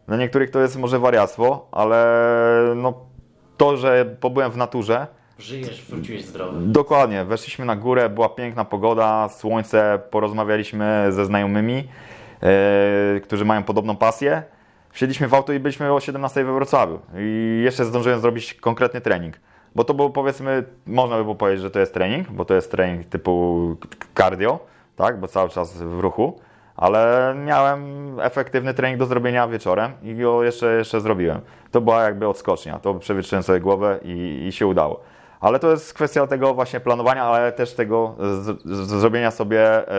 [0.08, 2.06] Dla niektórych to jest może wariactwo, ale
[2.76, 2.94] no,
[3.58, 5.08] to, że pobyłem w naturze,
[5.40, 6.58] Żyjesz, wróciłeś zdrowy.
[6.62, 11.88] Dokładnie, weszliśmy na górę, była piękna pogoda, słońce, porozmawialiśmy ze znajomymi,
[12.44, 14.44] e, którzy mają podobną pasję.
[14.90, 19.40] Wsiedliśmy w auto i byliśmy o 17 we Wrocławiu i jeszcze zdążyłem zrobić konkretny trening.
[19.76, 22.72] Bo to było powiedzmy, można by było powiedzieć, że to jest trening, bo to jest
[22.72, 23.76] trening typu
[24.18, 24.60] cardio,
[24.96, 26.40] tak, bo cały czas w ruchu,
[26.76, 27.82] ale miałem
[28.20, 31.42] efektywny trening do zrobienia wieczorem i go jeszcze, jeszcze zrobiłem.
[31.72, 35.15] To była jakby odskocznia, to przewietrzyłem sobie głowę i, i się udało.
[35.46, 38.16] Ale to jest kwestia tego właśnie planowania, ale też tego
[38.64, 39.90] zrobienia sobie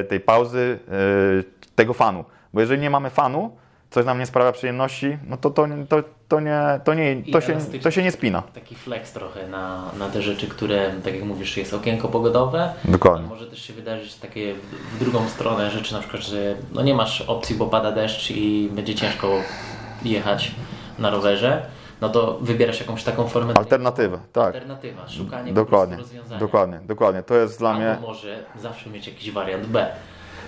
[0.00, 2.24] e, tej pauzy, e, tego fanu.
[2.54, 3.56] Bo jeżeli nie mamy fanu,
[3.90, 7.58] coś nam nie sprawia przyjemności, no to to, to, to, nie, to, nie, to, się,
[7.82, 8.42] to się nie spina.
[8.54, 12.72] Taki flex trochę na, na te rzeczy, które, tak jak mówisz, jest okienko pogodowe.
[12.84, 13.28] Dokładnie.
[13.28, 16.94] Może też się wydarzyć takie w, w drugą stronę rzeczy, na przykład, że no nie
[16.94, 19.28] masz opcji, bo pada deszcz i będzie ciężko
[20.02, 20.52] jechać
[20.98, 21.66] na rowerze
[22.00, 23.54] no to wybierasz jakąś taką formę.
[23.56, 24.46] Alternatywę, tak.
[24.46, 26.40] Alternatywa, szukanie dokładnie, rozwiązania.
[26.40, 27.22] Dokładnie, dokładnie.
[27.22, 27.96] To jest dla Albo mnie.
[28.02, 29.86] może zawsze mieć jakiś wariant B.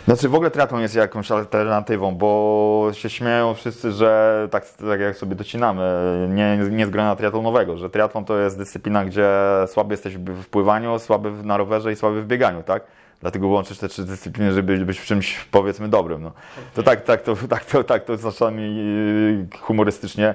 [0.04, 5.16] Znaczy w ogóle triatlon jest jakąś alternatywą, bo się śmieją wszyscy, że tak, tak jak
[5.16, 5.82] sobie docinamy,
[6.28, 9.28] nie, nie z grona triatlonowego, że triatlon to jest dyscyplina, gdzie
[9.66, 12.82] słaby jesteś w pływaniu, słaby na rowerze i słaby w bieganiu, tak?
[13.20, 16.22] Dlatego łączysz te trzy dyscypliny, żeby być w czymś powiedzmy dobrym.
[16.22, 16.32] No.
[16.74, 18.84] To tak, tak, to, tak, to, tak, to czasami
[19.60, 20.34] humorystycznie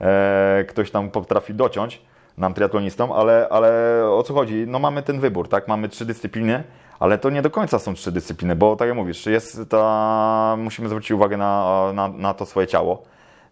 [0.00, 2.02] e, ktoś tam potrafi dociąć
[2.38, 3.70] nam triatlonistom, ale, ale
[4.10, 4.64] o co chodzi?
[4.66, 5.68] No mamy ten wybór, tak?
[5.68, 6.64] Mamy trzy dyscypliny,
[7.00, 10.88] ale to nie do końca są trzy dyscypliny, bo tak jak mówisz, jest ta, musimy
[10.88, 13.02] zwrócić uwagę na, na, na to swoje ciało,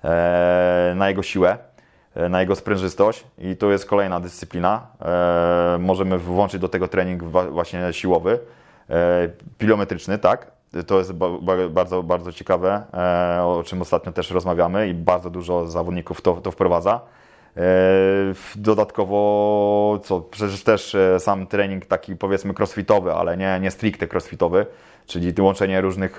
[0.05, 1.59] e, na jego siłę,
[2.15, 4.87] e, na jego sprężystość i to jest kolejna dyscyplina.
[5.79, 8.39] Możemy włączyć do tego trening właśnie siłowy,
[9.59, 10.56] pilometryczny, tak?
[10.87, 11.13] To jest
[11.71, 12.83] bardzo, bardzo ciekawe,
[13.39, 17.01] e, o czym ostatnio też rozmawiamy i bardzo dużo zawodników to, to wprowadza.
[17.57, 17.61] E,
[18.57, 24.67] dodatkowo, co przecież też e, sam trening taki powiedzmy crossfitowy, ale nie, nie stricte crossfitowy,
[25.07, 26.19] czyli łączenie różnych,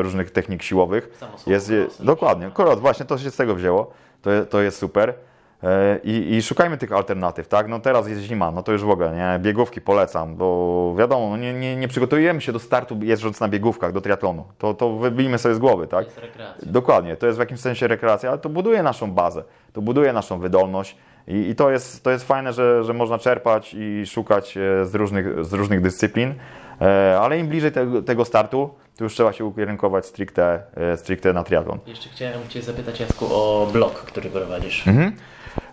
[0.00, 1.20] różnych technik siłowych.
[1.46, 3.90] Jest, dokładnie, kolot, właśnie to się z tego wzięło,
[4.22, 5.14] to, to jest super.
[5.62, 7.68] E, I, I, szukajmy tych alternatyw, tak?
[7.68, 9.38] No teraz jest zima, no to już w ogóle, nie?
[9.38, 13.92] Biegówki polecam, bo wiadomo, no nie, nie, nie przygotujemy się do startu jeżdżąc na biegówkach,
[13.92, 14.44] do triatlonu.
[14.58, 16.04] To, to wybijmy sobie z głowy, tak?
[16.04, 16.72] To jest rekreacja.
[16.72, 20.38] Dokładnie, to jest w jakimś sensie rekreacja, ale to buduje naszą bazę, to buduje naszą
[20.38, 20.96] wydolność
[21.28, 24.94] i, i to, jest, to jest fajne, że, że można czerpać i szukać e, z
[24.94, 26.34] różnych, z różnych dyscyplin,
[26.80, 30.62] e, ale im bliżej tego, tego startu, to już trzeba się ukierunkować stricte,
[30.96, 31.78] stricte na triatlon.
[31.86, 34.88] Jeszcze chciałem Cię zapytać, Jacku, o blog, który prowadzisz.
[34.88, 35.12] Mhm.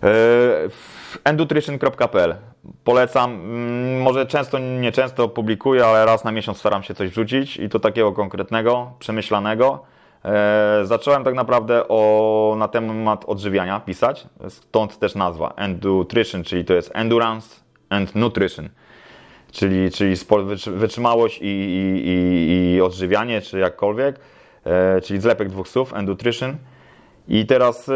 [0.02, 0.08] E,
[1.24, 2.34] endutrition.pl
[2.84, 7.56] Polecam, mm, może często, nie często publikuję, ale raz na miesiąc staram się coś wrzucić
[7.56, 9.82] i to takiego konkretnego, przemyślanego.
[10.24, 15.54] E, zacząłem tak naprawdę o, na temat odżywiania pisać, stąd też nazwa.
[15.56, 17.56] Endutrition, czyli to jest Endurance
[17.88, 18.68] and Nutrition,
[19.52, 20.14] czyli, czyli
[20.66, 24.20] wytrzymałość i, i, i, odżywianie, czy jakkolwiek,
[24.64, 26.56] e, czyli zlepek dwóch słów, Endutrition.
[27.28, 27.90] I teraz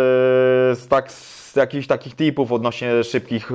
[0.89, 1.12] tak
[1.53, 3.55] z jakichś takich tipów odnośnie szybkich, e,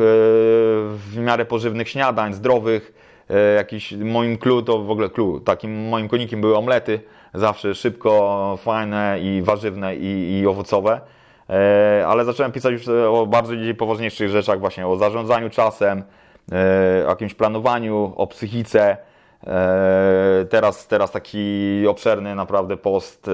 [0.96, 2.94] w miarę pożywnych śniadań, zdrowych,
[3.30, 7.00] e, jakiś moim clue to w ogóle clue, takim moim konikiem były omlety,
[7.34, 11.02] zawsze szybko, fajne i warzywne i, i owocowe.
[11.50, 16.04] E, ale zacząłem pisać już o bardziej poważniejszych rzeczach, właśnie o zarządzaniu czasem,
[17.06, 18.98] o jakimś planowaniu, o psychice,
[20.50, 23.32] teraz, teraz taki obszerny naprawdę post e,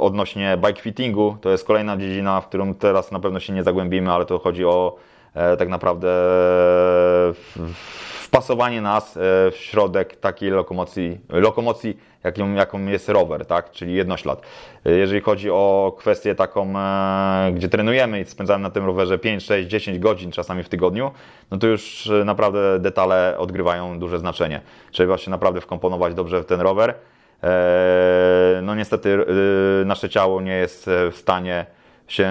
[0.00, 1.36] odnośnie bike fittingu.
[1.40, 4.64] To jest kolejna dziedzina, w którą teraz na pewno się nie zagłębimy, ale to chodzi
[4.64, 4.96] o
[5.34, 6.10] e, tak naprawdę
[8.34, 13.70] wpasowanie nas w środek takiej lokomocji, lokomocji jaką, jaką jest rower, tak?
[13.70, 14.42] czyli jednoślad.
[14.84, 19.68] Jeżeli chodzi o kwestię taką, e, gdzie trenujemy i spędzamy na tym rowerze 5, 6,
[19.68, 21.10] 10 godzin czasami w tygodniu,
[21.50, 24.60] no to już e, naprawdę detale odgrywają duże znaczenie.
[24.90, 26.94] Trzeba się naprawdę wkomponować dobrze w ten rower.
[27.42, 29.18] E, no niestety
[29.84, 31.66] nasze ciało nie jest w stanie
[32.08, 32.30] się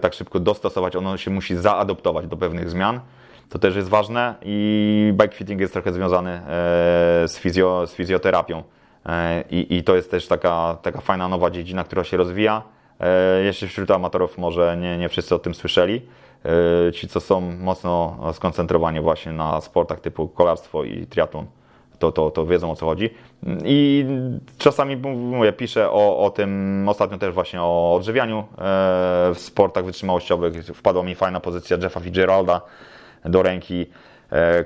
[0.00, 3.00] tak szybko dostosować, ono się musi zaadoptować do pewnych zmian.
[3.50, 6.40] To też jest ważne i bike fitting jest trochę związany
[7.26, 8.62] z, fizjo, z fizjoterapią.
[9.06, 12.62] E, I, I, to jest też taka, taka fajna nowa dziedzina, która się rozwija.
[13.00, 16.02] E, jeszcze wśród amatorów może nie, nie wszyscy o tym słyszeli.
[16.88, 21.46] E, ci, co są mocno skoncentrowani właśnie na sportach typu kolarstwo i triatlon,
[21.98, 23.10] to, to, to wiedzą o co chodzi.
[23.64, 24.06] I
[24.58, 28.44] czasami mówię, piszę o, o tym, ostatnio też właśnie o odżywianiu
[29.34, 30.64] w sportach wytrzymałościowych.
[30.66, 32.60] Wpadła mi fajna pozycja Jeffa Fitzgeralda
[33.24, 33.86] do ręki,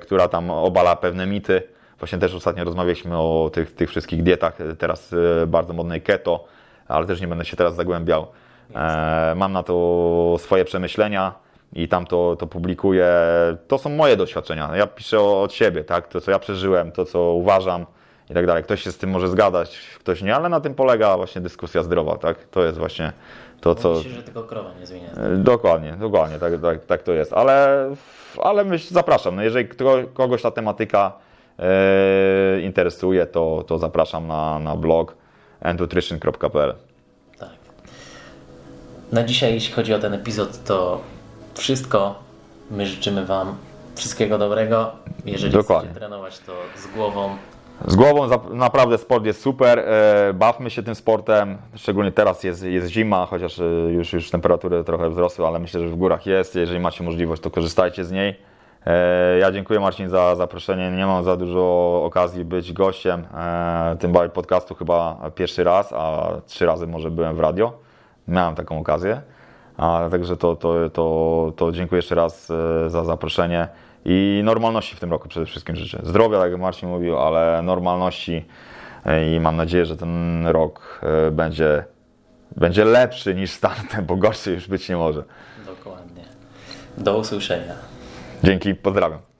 [0.00, 1.62] która tam obala pewne mity
[1.98, 6.44] Właśnie też ostatnio rozmawialiśmy o tych, tych wszystkich dietach, teraz e, bardzo modnej keto,
[6.88, 8.26] ale też nie będę się teraz zagłębiał.
[8.74, 11.34] E, mam na to swoje przemyślenia
[11.72, 13.08] i tam to, to publikuję.
[13.68, 14.76] To są moje doświadczenia.
[14.76, 16.08] Ja piszę od siebie, tak?
[16.08, 17.86] To, co ja przeżyłem, to, co uważam
[18.30, 18.64] i tak dalej.
[18.64, 22.18] Ktoś się z tym może zgadać, ktoś nie, ale na tym polega właśnie dyskusja zdrowa,
[22.18, 22.44] tak?
[22.44, 23.12] To jest właśnie
[23.64, 24.02] to, co...
[24.02, 25.10] Się, że tylko krowa nie zmienia.
[25.36, 27.32] Dokładnie, dokładnie, tak, tak, tak to jest.
[27.32, 27.88] Ale,
[28.42, 29.68] ale myśl, zapraszam, no jeżeli
[30.14, 31.12] kogoś ta tematyka
[31.58, 35.16] e, interesuje, to, to zapraszam na, na blog
[35.60, 36.74] endutrition.pl.
[37.38, 37.48] Tak.
[39.12, 41.00] Na dzisiaj, jeśli chodzi o ten epizod, to
[41.54, 42.14] wszystko.
[42.70, 43.56] My życzymy Wam
[43.94, 44.92] wszystkiego dobrego.
[45.24, 45.88] Jeżeli Dokładnie.
[45.88, 47.36] chcecie trenować, to z głową.
[47.86, 52.88] Z głową naprawdę sport jest super, e, bawmy się tym sportem, szczególnie teraz jest, jest
[52.88, 56.80] zima, chociaż e, już, już temperatury trochę wzrosły, ale myślę, że w górach jest, jeżeli
[56.80, 58.38] macie możliwość, to korzystajcie z niej.
[58.86, 63.26] E, Ja dziękuję Marcin za zaproszenie, nie mam za dużo okazji być gościem,
[63.98, 67.72] tym bardziej podcastu chyba pierwszy raz, a trzy razy może byłem w radio,
[68.28, 69.20] miałem taką okazję.
[69.76, 72.52] A także to, to, to, to dziękuję jeszcze raz
[72.86, 73.68] za zaproszenie
[74.04, 76.00] i normalności w tym roku przede wszystkim życzę.
[76.02, 78.44] Zdrowia, tak jak Marcin mówił, ale normalności
[79.36, 81.84] i mam nadzieję, że ten rok e, będzie,
[82.56, 85.24] będzie lepszy niż startem, bo gorszy już być nie może.
[85.66, 86.24] Dokładnie.
[86.98, 87.74] Do usłyszenia.
[88.44, 89.33] Dzięki, pozdrawiam.